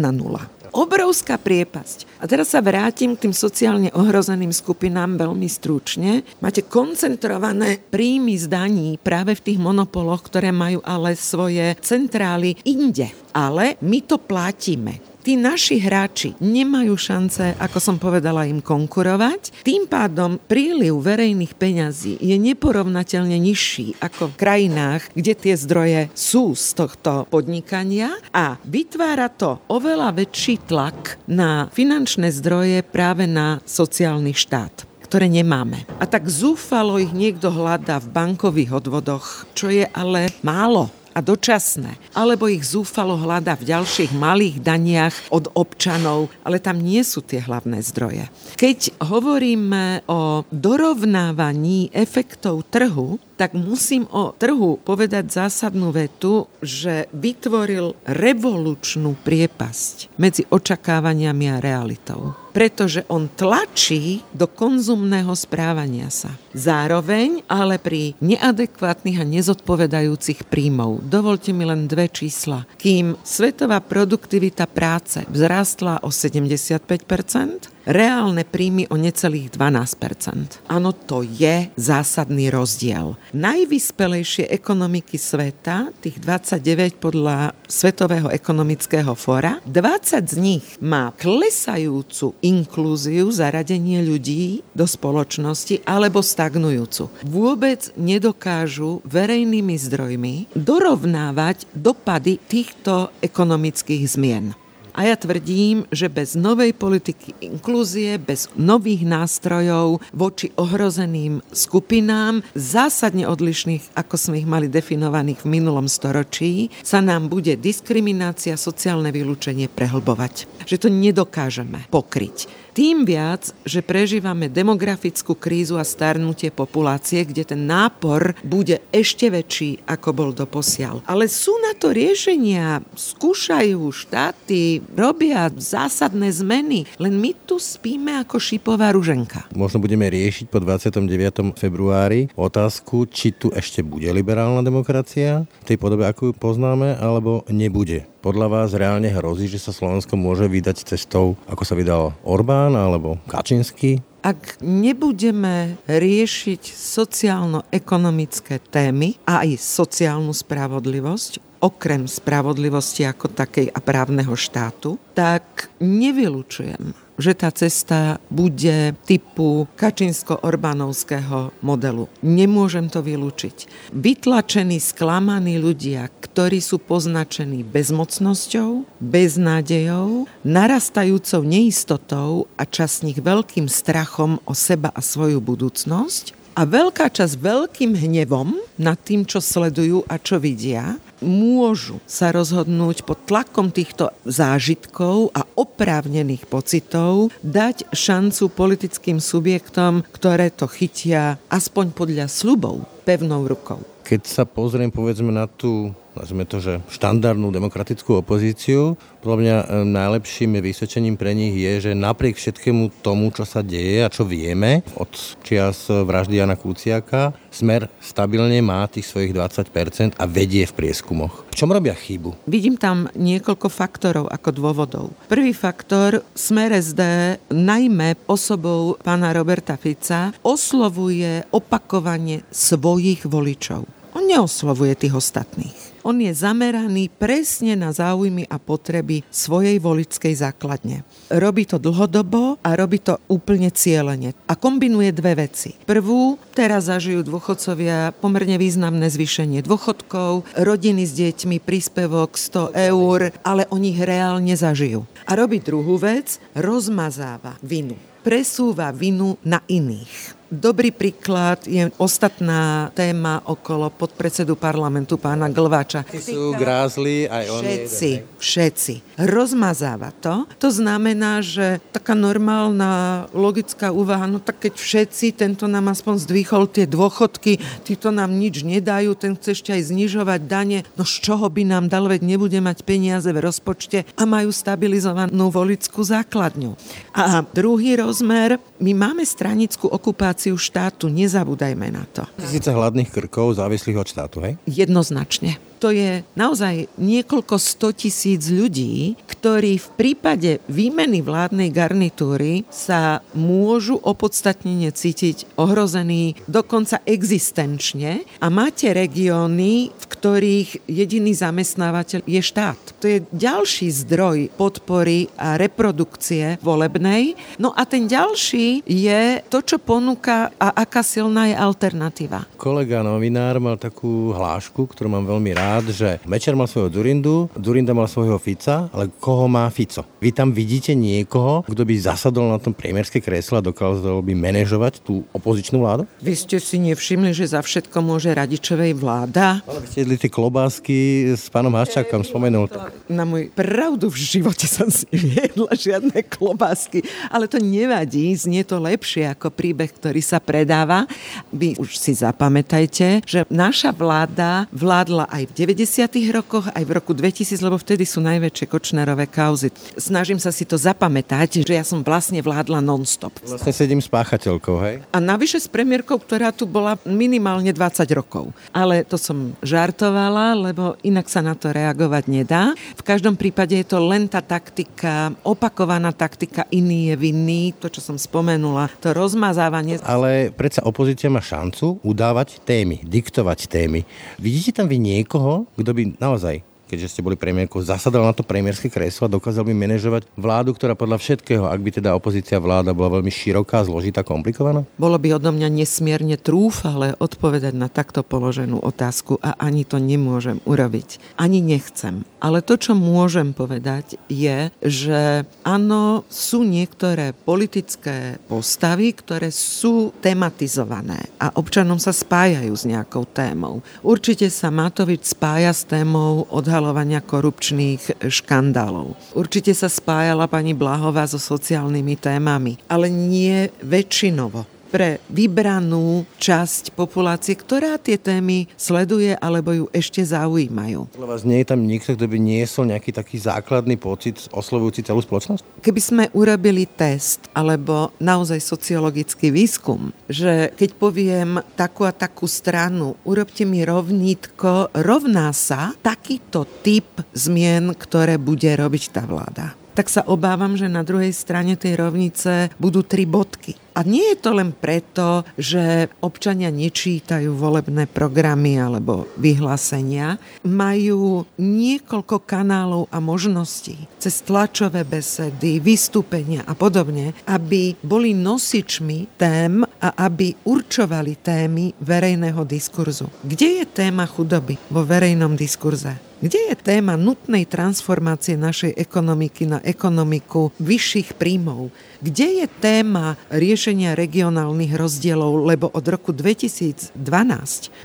obrovská 0.78 1.42
priepasť. 1.42 2.22
A 2.22 2.30
teraz 2.30 2.54
sa 2.54 2.62
vrátim 2.62 3.18
k 3.18 3.26
tým 3.26 3.34
sociálne 3.34 3.90
ohrozeným 3.98 4.54
skupinám 4.54 5.18
veľmi 5.18 5.50
stručne. 5.50 6.22
Máte 6.38 6.62
koncentrované 6.62 7.82
príjmy 7.82 8.38
z 8.38 8.46
daní 8.46 8.90
práve 9.02 9.34
v 9.34 9.42
tých 9.42 9.58
monopoloch, 9.58 10.22
ktoré 10.22 10.54
majú 10.54 10.78
ale 10.86 11.18
svoje 11.18 11.74
centrály 11.82 12.62
inde. 12.62 13.10
Ale 13.34 13.82
my 13.82 14.06
to 14.06 14.22
platíme 14.22 15.17
tí 15.28 15.36
naši 15.36 15.84
hráči 15.84 16.40
nemajú 16.40 16.96
šance, 16.96 17.60
ako 17.60 17.84
som 17.84 18.00
povedala, 18.00 18.48
im 18.48 18.64
konkurovať. 18.64 19.60
Tým 19.68 19.84
pádom 19.84 20.40
príliv 20.40 21.04
verejných 21.04 21.52
peňazí 21.52 22.16
je 22.16 22.40
neporovnateľne 22.40 23.36
nižší 23.36 24.00
ako 24.00 24.32
v 24.32 24.40
krajinách, 24.40 25.12
kde 25.12 25.36
tie 25.36 25.60
zdroje 25.60 26.08
sú 26.16 26.56
z 26.56 26.80
tohto 26.80 27.28
podnikania 27.28 28.16
a 28.32 28.56
vytvára 28.64 29.28
to 29.28 29.60
oveľa 29.68 30.16
väčší 30.16 30.64
tlak 30.64 31.20
na 31.28 31.68
finančné 31.76 32.32
zdroje 32.32 32.88
práve 32.88 33.28
na 33.28 33.60
sociálny 33.68 34.32
štát 34.32 34.88
ktoré 35.08 35.32
nemáme. 35.32 35.88
A 36.04 36.06
tak 36.06 36.28
zúfalo 36.28 37.00
ich 37.00 37.16
niekto 37.16 37.48
hľadá 37.48 37.96
v 38.04 38.12
bankových 38.12 38.76
odvodoch, 38.76 39.48
čo 39.56 39.72
je 39.72 39.88
ale 39.96 40.28
málo 40.44 40.92
a 41.18 41.20
dočasné, 41.26 41.98
alebo 42.14 42.46
ich 42.46 42.62
zúfalo 42.62 43.18
hľada 43.18 43.58
v 43.58 43.74
ďalších 43.74 44.14
malých 44.14 44.62
daniach 44.62 45.16
od 45.34 45.50
občanov, 45.58 46.30
ale 46.46 46.62
tam 46.62 46.78
nie 46.78 47.02
sú 47.02 47.26
tie 47.26 47.42
hlavné 47.42 47.82
zdroje. 47.82 48.30
Keď 48.54 49.02
hovoríme 49.02 50.06
o 50.06 50.46
dorovnávaní 50.54 51.90
efektov 51.90 52.70
trhu, 52.70 53.18
tak 53.38 53.54
musím 53.54 54.10
o 54.10 54.34
trhu 54.34 54.82
povedať 54.82 55.30
zásadnú 55.30 55.94
vetu, 55.94 56.50
že 56.60 57.06
vytvoril 57.14 57.94
revolučnú 58.10 59.14
priepasť 59.22 60.18
medzi 60.18 60.44
očakávaniami 60.50 61.46
a 61.54 61.62
realitou. 61.62 62.34
Pretože 62.58 63.06
on 63.06 63.30
tlačí 63.30 64.26
do 64.34 64.50
konzumného 64.50 65.30
správania 65.38 66.10
sa. 66.10 66.34
Zároveň 66.58 67.46
ale 67.46 67.78
pri 67.78 68.18
neadekvátnych 68.18 69.22
a 69.22 69.30
nezodpovedajúcich 69.30 70.50
príjmov. 70.50 71.06
Dovolte 71.06 71.54
mi 71.54 71.70
len 71.70 71.86
dve 71.86 72.10
čísla. 72.10 72.66
Kým 72.82 73.14
svetová 73.22 73.78
produktivita 73.78 74.66
práce 74.66 75.22
vzrástla 75.30 76.02
o 76.02 76.10
75%, 76.10 77.77
reálne 77.88 78.44
príjmy 78.44 78.92
o 78.92 79.00
necelých 79.00 79.56
12% 79.56 80.68
Áno, 80.68 80.92
to 80.92 81.24
je 81.24 81.72
zásadný 81.80 82.52
rozdiel. 82.52 83.16
Najvyspelejšie 83.32 84.52
ekonomiky 84.52 85.16
sveta, 85.16 85.96
tých 86.04 86.20
29 86.20 87.00
podľa 87.00 87.56
Svetového 87.68 88.28
ekonomického 88.28 89.16
fóra, 89.16 89.64
20 89.64 90.28
z 90.28 90.36
nich 90.36 90.66
má 90.84 91.16
klesajúcu 91.16 92.36
inklúziu, 92.44 93.32
zaradenie 93.32 94.04
ľudí 94.04 94.68
do 94.76 94.84
spoločnosti 94.84 95.88
alebo 95.88 96.20
stagnujúcu. 96.20 97.08
Vôbec 97.24 97.96
nedokážu 97.96 99.00
verejnými 99.08 99.76
zdrojmi 99.80 100.36
dorovnávať 100.52 101.64
dopady 101.72 102.44
týchto 102.52 103.16
ekonomických 103.24 104.04
zmien. 104.04 104.67
A 104.98 105.06
ja 105.06 105.14
tvrdím, 105.14 105.86
že 105.94 106.10
bez 106.10 106.34
novej 106.34 106.74
politiky 106.74 107.38
inklúzie, 107.46 108.18
bez 108.18 108.50
nových 108.58 109.06
nástrojov 109.06 110.02
voči 110.10 110.50
ohrozeným 110.58 111.46
skupinám, 111.54 112.42
zásadne 112.58 113.30
odlišných, 113.30 113.94
ako 113.94 114.16
sme 114.18 114.42
ich 114.42 114.50
mali 114.50 114.66
definovaných 114.66 115.46
v 115.46 115.52
minulom 115.54 115.86
storočí, 115.86 116.74
sa 116.82 116.98
nám 116.98 117.30
bude 117.30 117.54
diskriminácia, 117.62 118.58
sociálne 118.58 119.14
vylúčenie 119.14 119.70
prehlbovať. 119.70 120.66
Že 120.66 120.78
to 120.82 120.90
nedokážeme 120.90 121.86
pokryť. 121.94 122.67
Tým 122.78 123.10
viac, 123.10 123.58
že 123.66 123.82
prežívame 123.82 124.54
demografickú 124.54 125.34
krízu 125.34 125.82
a 125.82 125.86
starnutie 125.88 126.54
populácie, 126.54 127.26
kde 127.26 127.42
ten 127.42 127.66
nápor 127.66 128.38
bude 128.46 128.86
ešte 128.94 129.34
väčší, 129.34 129.82
ako 129.90 130.10
bol 130.14 130.30
doposiaľ. 130.30 131.02
Ale 131.10 131.26
sú 131.26 131.58
na 131.58 131.74
to 131.74 131.90
riešenia, 131.90 132.86
skúšajú 132.94 133.82
štáty, 133.90 134.86
robia 134.94 135.50
zásadné 135.58 136.30
zmeny, 136.30 136.86
len 137.02 137.18
my 137.18 137.34
tu 137.50 137.58
spíme 137.58 138.22
ako 138.22 138.38
šipová 138.38 138.94
ruženka. 138.94 139.50
Možno 139.58 139.82
budeme 139.82 140.06
riešiť 140.06 140.46
po 140.46 140.62
29. 140.62 141.58
februári 141.58 142.30
otázku, 142.38 143.10
či 143.10 143.34
tu 143.34 143.50
ešte 143.58 143.82
bude 143.82 144.06
liberálna 144.14 144.62
demokracia 144.62 145.50
v 145.50 145.66
tej 145.66 145.82
podobe, 145.82 146.06
ako 146.06 146.30
ju 146.30 146.34
poznáme, 146.38 146.94
alebo 147.02 147.42
nebude. 147.50 148.06
Podľa 148.28 148.52
vás 148.52 148.76
reálne 148.76 149.08
hrozí, 149.08 149.48
že 149.48 149.56
sa 149.56 149.72
Slovensko 149.72 150.20
môže 150.20 150.52
vydať 150.52 150.84
cestou, 150.84 151.40
ako 151.48 151.64
sa 151.64 151.80
vydal 151.80 152.12
Orbán 152.28 152.76
alebo 152.76 153.16
Kačinsky? 153.24 154.04
Ak 154.20 154.60
nebudeme 154.60 155.80
riešiť 155.88 156.60
sociálno-ekonomické 156.76 158.60
témy 158.60 159.16
a 159.24 159.48
aj 159.48 159.56
sociálnu 159.56 160.36
spravodlivosť, 160.36 161.64
okrem 161.64 162.04
spravodlivosti 162.04 163.08
ako 163.08 163.32
takej 163.32 163.72
a 163.72 163.80
právneho 163.80 164.36
štátu, 164.36 165.00
tak 165.16 165.72
nevylučujem, 165.80 167.07
že 167.18 167.34
tá 167.34 167.50
cesta 167.50 168.22
bude 168.30 168.94
typu 169.04 169.66
Kačinsko-Orbánovského 169.76 171.52
modelu. 171.66 172.06
Nemôžem 172.22 172.88
to 172.88 173.02
vylúčiť. 173.02 173.90
Vytlačení, 173.92 174.78
sklamaní 174.78 175.58
ľudia, 175.58 176.08
ktorí 176.22 176.62
sú 176.62 176.78
poznačení 176.78 177.66
bezmocnosťou, 177.66 178.86
beznádejou, 179.02 180.30
narastajúcou 180.46 181.42
neistotou 181.42 182.46
a 182.56 182.64
čas 182.70 183.02
nich 183.02 183.18
veľkým 183.18 183.66
strachom 183.66 184.38
o 184.46 184.54
seba 184.54 184.94
a 184.94 185.02
svoju 185.02 185.42
budúcnosť, 185.42 186.38
a 186.58 186.66
veľká 186.66 187.14
časť 187.14 187.38
veľkým 187.38 187.94
hnevom 187.94 188.58
nad 188.82 188.98
tým, 188.98 189.30
čo 189.30 189.38
sledujú 189.38 190.10
a 190.10 190.18
čo 190.18 190.42
vidia, 190.42 190.98
môžu 191.22 192.02
sa 192.10 192.34
rozhodnúť 192.34 193.06
pod 193.06 193.22
tlakom 193.30 193.70
týchto 193.70 194.10
zážitkov 194.26 195.38
a 195.38 195.46
oprávnených 195.58 196.46
pocitov 196.46 197.34
dať 197.42 197.90
šancu 197.90 198.54
politickým 198.54 199.18
subjektom, 199.18 200.06
ktoré 200.14 200.54
to 200.54 200.70
chytia 200.70 201.42
aspoň 201.50 201.98
podľa 201.98 202.30
slubov 202.30 202.86
pevnou 203.02 203.50
rukou. 203.50 203.82
Keď 204.06 204.22
sa 204.24 204.44
pozriem 204.46 204.94
povedzme 204.94 205.34
na 205.34 205.50
tú 205.50 205.92
nazvime 206.18 206.50
to, 206.50 206.58
že 206.58 206.82
štandardnú 206.90 207.54
demokratickú 207.54 208.18
opozíciu. 208.20 208.98
Podľa 209.22 209.38
mňa 209.38 209.56
e, 209.56 209.66
najlepším 209.86 210.58
vysvedčením 210.58 211.16
pre 211.16 211.38
nich 211.38 211.54
je, 211.54 211.90
že 211.90 211.92
napriek 211.94 212.36
všetkému 212.36 213.06
tomu, 213.06 213.30
čo 213.30 213.46
sa 213.46 213.62
deje 213.62 214.02
a 214.02 214.10
čo 214.10 214.26
vieme 214.26 214.82
od 214.98 215.10
čias 215.46 215.88
vraždy 215.88 216.42
Jana 216.42 216.58
Kuciaka, 216.58 217.38
Smer 217.58 217.90
stabilne 217.98 218.62
má 218.62 218.86
tých 218.86 219.10
svojich 219.10 219.34
20% 219.34 220.14
a 220.14 220.26
vedie 220.30 220.62
v 220.70 220.74
prieskumoch. 220.78 221.50
V 221.50 221.58
čom 221.58 221.74
robia 221.74 221.98
chybu? 221.98 222.46
Vidím 222.46 222.78
tam 222.78 223.10
niekoľko 223.18 223.66
faktorov 223.66 224.30
ako 224.30 224.50
dôvodov. 224.54 225.06
Prvý 225.26 225.58
faktor, 225.58 226.22
Smer 226.38 226.78
SD, 226.78 227.02
najmä 227.50 228.30
osobou 228.30 228.94
pána 229.02 229.34
Roberta 229.34 229.74
Fica, 229.74 230.38
oslovuje 230.46 231.50
opakovanie 231.50 232.46
svojich 232.54 233.26
voličov. 233.26 233.97
On 234.18 234.26
neoslovuje 234.26 234.98
tých 234.98 235.14
ostatných. 235.14 236.02
On 236.02 236.18
je 236.18 236.34
zameraný 236.34 237.06
presne 237.06 237.78
na 237.78 237.94
záujmy 237.94 238.50
a 238.50 238.58
potreby 238.58 239.22
svojej 239.30 239.78
voličskej 239.78 240.34
základne. 240.34 241.06
Robí 241.30 241.70
to 241.70 241.78
dlhodobo 241.78 242.58
a 242.66 242.74
robí 242.74 242.98
to 242.98 243.22
úplne 243.30 243.70
cieľene. 243.70 244.34
A 244.50 244.58
kombinuje 244.58 245.14
dve 245.14 245.38
veci. 245.46 245.78
Prvú, 245.86 246.42
teraz 246.58 246.90
zažijú 246.90 247.22
dôchodcovia 247.30 248.10
pomerne 248.18 248.58
významné 248.58 249.06
zvýšenie 249.06 249.62
dôchodkov, 249.62 250.50
rodiny 250.58 251.06
s 251.06 251.14
deťmi, 251.14 251.62
príspevok 251.62 252.42
100 252.42 252.74
eur, 252.90 253.30
ale 253.46 253.70
oni 253.70 253.94
ich 253.94 254.02
reálne 254.02 254.58
zažijú. 254.58 255.06
A 255.30 255.38
robí 255.38 255.62
druhú 255.62 256.02
vec, 256.02 256.42
rozmazáva 256.58 257.54
vinu 257.62 257.94
presúva 258.28 258.92
vinu 258.92 259.40
na 259.48 259.64
iných. 259.72 260.37
Dobrý 260.48 260.96
príklad 260.96 261.68
je 261.68 261.92
ostatná 262.00 262.88
téma 262.96 263.44
okolo 263.44 263.92
podpredsedu 263.92 264.56
parlamentu 264.56 265.20
pána 265.20 265.52
Glváča. 265.52 266.08
Sú 266.08 266.56
grázli 266.56 267.28
aj 267.28 267.46
oni. 267.52 267.68
Všetci, 267.68 268.12
všetci. 268.40 268.94
Rozmazáva 269.28 270.16
to. 270.16 270.48
To 270.64 270.72
znamená, 270.72 271.44
že 271.44 271.84
taká 271.92 272.16
normálna 272.16 273.28
logická 273.36 273.92
úvaha, 273.92 274.24
no 274.24 274.40
tak 274.40 274.64
keď 274.64 274.80
všetci, 274.80 275.36
tento 275.36 275.68
nám 275.68 275.92
aspoň 275.92 276.16
zdvihol 276.24 276.72
tie 276.72 276.88
dôchodky, 276.88 277.60
títo 277.84 278.16
nám 278.16 278.32
nič 278.32 278.64
nedajú, 278.64 279.20
ten 279.20 279.36
chce 279.36 279.52
ešte 279.52 279.76
aj 279.76 279.92
znižovať 279.92 280.48
dane, 280.48 280.80
no 280.96 281.04
z 281.04 281.28
čoho 281.28 281.52
by 281.52 281.68
nám 281.68 281.92
dal, 281.92 282.08
veď 282.08 282.24
nebude 282.24 282.64
mať 282.64 282.88
peniaze 282.88 283.28
v 283.28 283.44
rozpočte 283.44 284.08
a 284.16 284.24
majú 284.24 284.48
stabilizovanú 284.56 285.52
volickú 285.52 286.08
základňu. 286.08 286.80
A 287.12 287.44
druhý 287.52 288.00
rozmer, 288.00 288.64
my 288.80 288.96
máme 288.96 289.28
stranickú 289.28 289.92
okupáciu 289.92 290.37
okupáciu 290.38 290.54
štátu, 290.54 291.10
nezabúdajme 291.10 291.90
na 291.90 292.06
to. 292.14 292.22
Tisíce 292.38 292.70
hladných 292.70 293.10
krkov 293.10 293.58
závislých 293.58 293.98
od 293.98 294.06
štátu, 294.06 294.38
hej? 294.46 294.54
Jednoznačne 294.70 295.58
to 295.78 295.94
je 295.94 296.26
naozaj 296.34 296.90
niekoľko 296.98 297.56
sto 297.62 297.94
tisíc 297.94 298.50
ľudí, 298.50 299.14
ktorí 299.30 299.78
v 299.78 299.88
prípade 299.94 300.52
výmeny 300.66 301.22
vládnej 301.22 301.70
garnitúry 301.70 302.66
sa 302.74 303.22
môžu 303.38 304.02
opodstatnene 304.02 304.90
cítiť 304.90 305.54
ohrození 305.62 306.34
dokonca 306.50 307.06
existenčne 307.06 308.26
a 308.42 308.48
máte 308.50 308.90
regióny, 308.90 309.94
v 309.94 310.06
ktorých 310.10 310.90
jediný 310.90 311.38
zamestnávateľ 311.38 312.26
je 312.26 312.42
štát. 312.42 312.82
To 312.98 313.06
je 313.06 313.22
ďalší 313.30 313.94
zdroj 313.94 314.50
podpory 314.58 315.30
a 315.38 315.62
reprodukcie 315.62 316.58
volebnej. 316.66 317.38
No 317.62 317.70
a 317.78 317.86
ten 317.86 318.10
ďalší 318.10 318.82
je 318.90 319.46
to, 319.46 319.62
čo 319.62 319.78
ponúka 319.78 320.50
a 320.58 320.74
aká 320.74 321.06
silná 321.06 321.54
je 321.54 321.56
alternatíva. 321.56 322.50
Kolega 322.58 323.06
novinár 323.06 323.62
mal 323.62 323.78
takú 323.78 324.34
hlášku, 324.34 324.90
ktorú 324.90 325.14
mám 325.14 325.30
veľmi 325.30 325.52
rád 325.54 325.67
rád, 325.68 325.92
že 325.92 326.10
Mečer 326.24 326.56
mal 326.56 326.64
svojho 326.64 326.88
Durindu, 326.88 327.52
Durinda 327.52 327.92
mal 327.92 328.08
svojho 328.08 328.40
Fica, 328.40 328.88
ale 328.96 329.12
koho 329.20 329.52
má 329.52 329.68
Fico? 329.68 330.08
Vy 330.24 330.32
tam 330.32 330.56
vidíte 330.56 330.96
niekoho, 330.96 331.68
kto 331.68 331.84
by 331.84 331.94
zasadol 332.00 332.48
na 332.48 332.56
tom 332.56 332.72
premiérske 332.72 333.20
kreslo 333.20 333.60
a 333.60 333.66
dokázal 333.66 334.24
by 334.24 334.32
manažovať 334.32 335.04
tú 335.04 335.28
opozičnú 335.36 335.84
vládu? 335.84 336.08
Vy 336.24 336.34
ste 336.40 336.58
si 336.64 336.80
nevšimli, 336.80 337.36
že 337.36 337.52
za 337.52 337.60
všetko 337.60 338.00
môže 338.00 338.32
Radičovej 338.32 338.96
vláda? 338.96 339.60
Ale 339.68 339.84
ste 339.92 340.08
jedli 340.08 340.16
tie 340.16 340.32
klobásky 340.32 341.36
s 341.36 341.52
pánom 341.52 341.76
Haščákom, 341.76 342.24
spomenul 342.24 342.72
to. 342.72 342.80
Na 343.12 343.28
môj 343.28 343.52
pravdu 343.52 344.08
v 344.08 344.18
živote 344.24 344.72
som 344.72 344.88
si 344.88 345.04
jedla 345.12 345.76
žiadne 345.76 346.24
klobásky, 346.32 347.04
ale 347.28 347.52
to 347.52 347.60
nevadí, 347.60 348.32
znie 348.40 348.64
to 348.64 348.80
lepšie 348.80 349.28
ako 349.28 349.52
príbeh, 349.52 349.92
ktorý 349.92 350.24
sa 350.24 350.40
predáva. 350.40 351.04
Vy 351.52 351.76
už 351.76 352.00
si 352.00 352.16
zapamätajte, 352.16 353.28
že 353.28 353.44
naša 353.52 353.92
vláda 353.92 354.72
vládla 354.72 355.28
aj 355.28 355.57
90. 355.58 356.06
rokoch, 356.30 356.70
aj 356.70 356.86
v 356.86 356.92
roku 356.94 357.18
2000, 357.18 357.58
lebo 357.66 357.82
vtedy 357.82 358.06
sú 358.06 358.22
najväčšie 358.22 358.70
kočnerové 358.70 359.26
kauzy. 359.26 359.74
Snažím 359.98 360.38
sa 360.38 360.54
si 360.54 360.70
to 360.70 360.78
zapamätať, 360.78 361.66
že 361.66 361.74
ja 361.74 361.82
som 361.82 362.06
vlastne 362.06 362.38
vládla 362.46 362.78
non-stop. 362.78 363.34
Vlastne 363.42 363.74
sedím 363.74 363.98
s 363.98 364.06
páchateľkou, 364.06 364.78
hej? 364.86 365.02
A 365.10 365.18
navyše 365.18 365.58
s 365.58 365.66
premiérkou, 365.66 366.22
ktorá 366.22 366.54
tu 366.54 366.70
bola 366.70 367.02
minimálne 367.10 367.74
20 367.74 368.06
rokov. 368.14 368.54
Ale 368.70 369.02
to 369.02 369.18
som 369.18 369.58
žartovala, 369.66 370.54
lebo 370.70 370.94
inak 371.02 371.26
sa 371.26 371.42
na 371.42 371.58
to 371.58 371.74
reagovať 371.74 372.30
nedá. 372.30 372.78
V 372.94 373.02
každom 373.02 373.34
prípade 373.34 373.74
je 373.82 373.88
to 373.90 373.98
len 373.98 374.30
tá 374.30 374.46
taktika, 374.46 375.34
opakovaná 375.42 376.14
taktika, 376.14 376.70
iný 376.70 377.10
je 377.10 377.16
vinný, 377.18 377.74
to, 377.82 377.90
čo 377.90 378.06
som 378.06 378.22
spomenula, 378.22 378.94
to 379.02 379.10
rozmazávanie. 379.10 379.98
Ale 380.06 380.54
predsa 380.54 380.86
opozícia 380.86 381.34
má 381.34 381.42
šancu 381.42 381.98
udávať 382.06 382.62
témy, 382.62 383.02
diktovať 383.02 383.66
témy. 383.66 384.06
Vidíte 384.38 384.78
tam 384.78 384.86
vy 384.86 385.02
niekoho, 385.02 385.47
niekoho, 385.48 385.64
kto 385.80 385.92
by 385.96 386.04
naozaj 386.20 386.56
keďže 386.88 387.12
ste 387.14 387.22
boli 387.22 387.36
premiérkou, 387.36 387.84
zasadal 387.84 388.24
na 388.24 388.32
to 388.32 388.48
premiérske 388.48 388.88
kreslo 388.88 389.28
a 389.28 389.36
dokázal 389.36 389.68
by 389.68 389.76
manažovať 389.76 390.24
vládu, 390.40 390.72
ktorá 390.72 390.96
podľa 390.96 391.20
všetkého, 391.20 391.68
ak 391.68 391.80
by 391.84 391.90
teda 392.00 392.16
opozícia 392.16 392.58
vláda 392.58 392.96
bola 392.96 393.20
veľmi 393.20 393.30
široká, 393.30 393.84
zložitá, 393.84 394.24
komplikovaná? 394.24 394.88
Bolo 394.96 395.20
by 395.20 395.36
odo 395.36 395.52
mňa 395.52 395.68
nesmierne 395.68 396.40
trúfale 396.40 397.14
odpovedať 397.20 397.76
na 397.76 397.92
takto 397.92 398.24
položenú 398.24 398.80
otázku 398.80 399.38
a 399.44 399.60
ani 399.60 399.84
to 399.84 400.00
nemôžem 400.00 400.64
urobiť. 400.64 401.20
Ani 401.36 401.60
nechcem. 401.60 402.24
Ale 402.40 402.64
to, 402.64 402.80
čo 402.80 402.94
môžem 402.96 403.52
povedať, 403.52 404.16
je, 404.32 404.72
že 404.80 405.44
áno, 405.66 406.24
sú 406.30 406.62
niektoré 406.64 407.34
politické 407.34 408.38
postavy, 408.46 409.12
ktoré 409.12 409.50
sú 409.50 410.14
tematizované 410.22 411.28
a 411.42 411.50
občanom 411.58 411.98
sa 411.98 412.14
spájajú 412.14 412.74
s 412.78 412.86
nejakou 412.86 413.26
témou. 413.26 413.82
Určite 414.06 414.48
sa 414.54 414.70
Matovič 414.70 415.34
spája 415.34 415.74
s 415.74 415.84
témou 415.84 416.46
odhalovania 416.78 417.26
korupčných 417.26 418.30
škandálov. 418.30 419.18
Určite 419.34 419.74
sa 419.74 419.90
spájala 419.90 420.46
pani 420.46 420.78
Blahová 420.78 421.26
so 421.26 421.42
sociálnymi 421.42 422.14
témami, 422.22 422.78
ale 422.86 423.10
nie 423.10 423.74
väčšinovo 423.82 424.77
pre 424.88 425.20
vybranú 425.28 426.24
časť 426.40 426.96
populácie, 426.96 427.60
ktorá 427.60 428.00
tie 428.00 428.16
témy 428.16 428.72
sleduje 428.80 429.36
alebo 429.36 429.76
ju 429.76 429.86
ešte 429.92 430.24
zaujímajú. 430.24 431.12
Podľa 431.12 431.28
vás 431.28 431.44
nie 431.44 431.60
je 431.62 431.68
tam 431.68 431.84
nikto, 431.84 432.16
kto 432.16 432.26
by 432.26 432.40
niesol 432.40 432.88
nejaký 432.88 433.12
taký 433.12 433.38
základný 433.38 434.00
pocit 434.00 434.48
oslovujúci 434.56 435.04
celú 435.04 435.20
spoločnosť? 435.20 435.84
Keby 435.84 436.02
sme 436.02 436.24
urobili 436.32 436.88
test 436.88 437.52
alebo 437.52 438.16
naozaj 438.24 438.64
sociologický 438.64 439.52
výskum, 439.52 440.16
že 440.32 440.72
keď 440.80 440.90
poviem 440.96 441.60
takú 441.76 442.08
a 442.08 442.16
takú 442.16 442.48
stranu, 442.48 443.20
urobte 443.28 443.68
mi 443.68 443.84
rovnítko, 443.84 444.96
rovná 444.96 445.52
sa 445.52 445.92
takýto 446.00 446.64
typ 446.80 447.20
zmien, 447.36 447.92
ktoré 447.92 448.40
bude 448.40 448.72
robiť 448.72 449.04
tá 449.12 449.28
vláda 449.28 449.76
tak 449.98 450.14
sa 450.14 450.22
obávam, 450.30 450.78
že 450.78 450.86
na 450.86 451.02
druhej 451.02 451.34
strane 451.34 451.74
tej 451.74 451.98
rovnice 451.98 452.70
budú 452.78 453.02
tri 453.02 453.26
bodky. 453.26 453.74
A 453.98 454.06
nie 454.06 454.22
je 454.30 454.38
to 454.38 454.54
len 454.54 454.78
preto, 454.78 455.42
že 455.58 456.14
občania 456.22 456.70
nečítajú 456.70 457.50
volebné 457.58 458.06
programy 458.06 458.78
alebo 458.78 459.26
vyhlásenia. 459.42 460.38
Majú 460.62 461.50
niekoľko 461.58 462.46
kanálov 462.46 463.10
a 463.10 463.18
možností 463.18 463.98
cez 464.22 464.46
tlačové 464.46 465.02
besedy, 465.02 465.82
vystúpenia 465.82 466.62
a 466.70 466.78
podobne, 466.78 467.34
aby 467.50 467.98
boli 468.06 468.38
nosičmi 468.38 469.34
tém 469.34 469.82
a 469.82 470.10
aby 470.30 470.54
určovali 470.62 471.42
témy 471.42 471.98
verejného 471.98 472.62
diskurzu. 472.70 473.34
Kde 473.42 473.82
je 473.82 473.86
téma 473.90 474.30
chudoby 474.30 474.78
vo 474.94 475.02
verejnom 475.02 475.58
diskurze? 475.58 476.28
Kde 476.38 476.70
je 476.70 476.76
téma 476.78 477.18
nutnej 477.18 477.66
transformácie 477.66 478.62
našej 478.62 478.94
ekonomiky 478.94 479.66
na 479.66 479.82
ekonomiku 479.82 480.70
vyšších 480.78 481.34
príjmov? 481.34 481.90
Kde 482.18 482.64
je 482.64 482.66
téma 482.82 483.38
riešenia 483.54 484.18
regionálnych 484.18 484.98
rozdielov, 484.98 485.70
lebo 485.70 485.86
od 485.94 486.06
roku 486.10 486.34
2012 486.34 487.14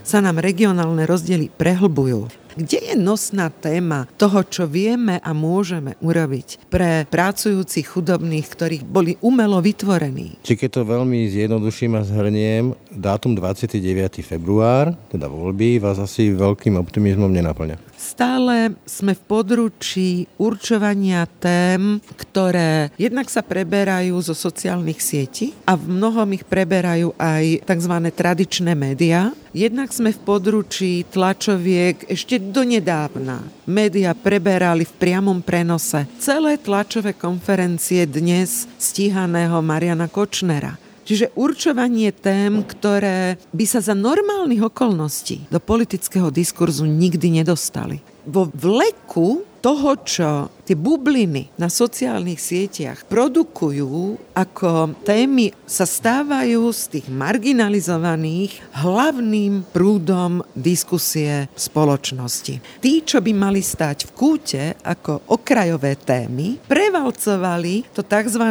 sa 0.05 0.17
nám 0.21 0.37
regionálne 0.37 1.09
rozdiely 1.09 1.49
prehlbujú? 1.49 2.29
Kde 2.53 2.93
je 2.93 2.95
nosná 2.95 3.49
téma 3.49 4.05
toho, 4.13 4.45
čo 4.45 4.69
vieme 4.69 5.17
a 5.17 5.33
môžeme 5.33 5.97
urobiť 6.05 6.69
pre 6.69 7.09
pracujúcich 7.09 7.97
chudobných, 7.97 8.45
ktorých 8.45 8.83
boli 8.85 9.17
umelo 9.25 9.57
vytvorení? 9.57 10.37
Či 10.45 10.53
keď 10.53 10.69
to 10.69 10.81
veľmi 10.85 11.25
zjednoduším 11.33 11.97
a 11.97 12.05
zhrniem, 12.05 12.77
dátum 12.93 13.33
29. 13.33 14.21
február, 14.21 14.93
teda 15.09 15.25
voľby, 15.25 15.81
vás 15.81 15.97
asi 15.97 16.29
veľkým 16.29 16.77
optimizmom 16.77 17.33
nenaplňa. 17.33 17.81
Stále 17.97 18.75
sme 18.83 19.15
v 19.15 19.21
područí 19.25 20.27
určovania 20.37 21.23
tém, 21.39 22.03
ktoré 22.19 22.91
jednak 22.99 23.31
sa 23.31 23.41
preberajú 23.41 24.13
zo 24.19 24.35
sociálnych 24.35 24.99
sietí 24.99 25.55
a 25.63 25.73
v 25.79 25.87
mnohom 25.87 26.27
ich 26.35 26.43
preberajú 26.43 27.15
aj 27.15 27.63
tzv. 27.63 27.93
tradičné 28.11 28.75
médiá. 28.75 29.31
Jednak 29.53 29.93
sme 29.93 30.09
v 30.09 30.17
područí 30.17 31.05
tlačoviek 31.13 32.09
ešte 32.09 32.41
donedávna. 32.41 33.45
Média 33.69 34.17
preberali 34.17 34.81
v 34.81 34.97
priamom 34.97 35.45
prenose 35.45 36.09
celé 36.17 36.57
tlačové 36.57 37.13
konferencie 37.13 38.09
dnes 38.09 38.65
stíhaného 38.81 39.61
Mariana 39.61 40.09
Kočnera. 40.09 40.81
Čiže 41.05 41.37
určovanie 41.37 42.09
tém, 42.09 42.65
ktoré 42.65 43.37
by 43.53 43.65
sa 43.69 43.77
za 43.77 43.93
normálnych 43.93 44.73
okolností 44.73 45.45
do 45.53 45.61
politického 45.61 46.33
diskurzu 46.33 46.89
nikdy 46.89 47.45
nedostali. 47.45 48.01
Vo 48.25 48.49
vleku 48.49 49.45
toho, 49.61 49.95
čo 50.01 50.49
tie 50.67 50.75
bubliny 50.75 51.53
na 51.61 51.71
sociálnych 51.71 52.41
sieťach 52.41 53.05
produkujú, 53.05 54.32
ako 54.33 54.97
témy 55.05 55.53
sa 55.69 55.85
stávajú 55.85 56.73
z 56.73 56.99
tých 56.99 57.07
marginalizovaných 57.09 58.61
hlavným 58.73 59.69
prúdom 59.69 60.41
diskusie 60.57 61.47
spoločnosti. 61.53 62.81
Tí, 62.81 62.93
čo 63.05 63.21
by 63.21 63.31
mali 63.31 63.61
stať 63.61 64.09
v 64.09 64.11
kúte 64.11 64.63
ako 64.81 65.29
okrajové 65.29 65.95
témy, 65.97 66.57
prevalcovali 66.65 67.85
to 67.93 68.01
tzv. 68.01 68.43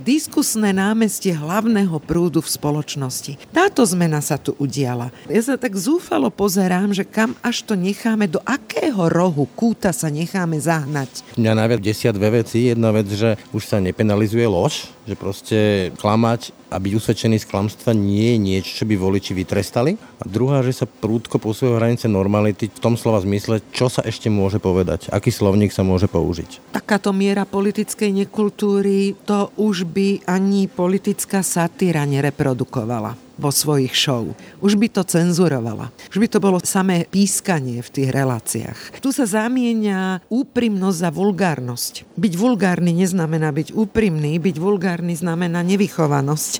diskusné 0.00 0.72
námestie 0.72 1.36
hlavného 1.36 2.00
prúdu 2.00 2.40
v 2.40 2.52
spoločnosti. 2.52 3.36
Táto 3.52 3.84
zmena 3.84 4.24
sa 4.24 4.40
tu 4.40 4.56
udiala. 4.56 5.12
Ja 5.28 5.44
sa 5.44 5.54
tak 5.60 5.76
zúfalo 5.76 6.32
pozerám, 6.32 6.96
že 6.96 7.04
kam 7.04 7.36
až 7.44 7.62
to 7.62 7.76
necháme, 7.76 8.24
do 8.28 8.40
akého 8.42 9.12
rohu 9.12 9.44
kúta 9.52 9.92
sa 9.92 10.08
necháme 10.08 10.56
zahnať. 10.56 11.22
Mňa 11.36 11.52
najviac 11.52 11.80
desia 11.84 12.10
dve 12.10 12.40
veci. 12.42 12.72
Jedna 12.72 12.90
vec, 12.90 13.06
že 13.12 13.36
už 13.52 13.62
sa 13.68 13.78
nepenalizuje 13.78 14.48
lož, 14.48 14.95
že 15.06 15.14
proste 15.14 15.58
klamať 15.96 16.50
a 16.70 16.76
byť 16.76 16.92
usvedčený 16.98 17.36
z 17.42 17.48
klamstva 17.48 17.94
nie 17.94 18.34
je 18.34 18.38
niečo, 18.38 18.72
čo 18.82 18.84
by 18.84 18.94
voliči 18.98 19.32
vytrestali. 19.32 19.94
A 20.18 20.24
druhá, 20.26 20.60
že 20.66 20.74
sa 20.74 20.86
prúdko 20.86 21.38
posúvajú 21.38 21.78
hranice 21.78 22.10
normality 22.10 22.66
v 22.72 22.82
tom 22.82 22.98
slova 22.98 23.22
zmysle, 23.22 23.62
čo 23.70 23.86
sa 23.86 24.02
ešte 24.02 24.26
môže 24.26 24.58
povedať, 24.58 25.08
aký 25.14 25.30
slovník 25.30 25.70
sa 25.70 25.86
môže 25.86 26.10
použiť. 26.10 26.74
Takáto 26.74 27.14
miera 27.14 27.46
politickej 27.46 28.26
nekultúry, 28.26 29.14
to 29.22 29.54
už 29.60 29.86
by 29.86 30.26
ani 30.26 30.66
politická 30.66 31.46
satíra 31.46 32.02
nereprodukovala 32.02 33.26
vo 33.36 33.52
svojich 33.52 33.92
show. 33.92 34.32
Už 34.64 34.80
by 34.80 34.88
to 34.88 35.04
cenzurovala. 35.04 35.92
Už 36.08 36.18
by 36.24 36.28
to 36.28 36.40
bolo 36.40 36.58
samé 36.64 37.04
pískanie 37.04 37.84
v 37.84 37.92
tých 37.92 38.08
reláciách. 38.08 38.96
Tu 38.98 39.12
sa 39.12 39.28
zamieňa 39.28 40.24
úprimnosť 40.32 40.98
za 40.98 41.10
vulgárnosť. 41.12 42.08
Byť 42.16 42.32
vulgárny 42.32 42.96
neznamená 42.96 43.52
byť 43.52 43.76
úprimný, 43.76 44.40
byť 44.40 44.56
vulgárny 44.56 45.12
znamená 45.12 45.60
nevychovanosť. 45.60 46.55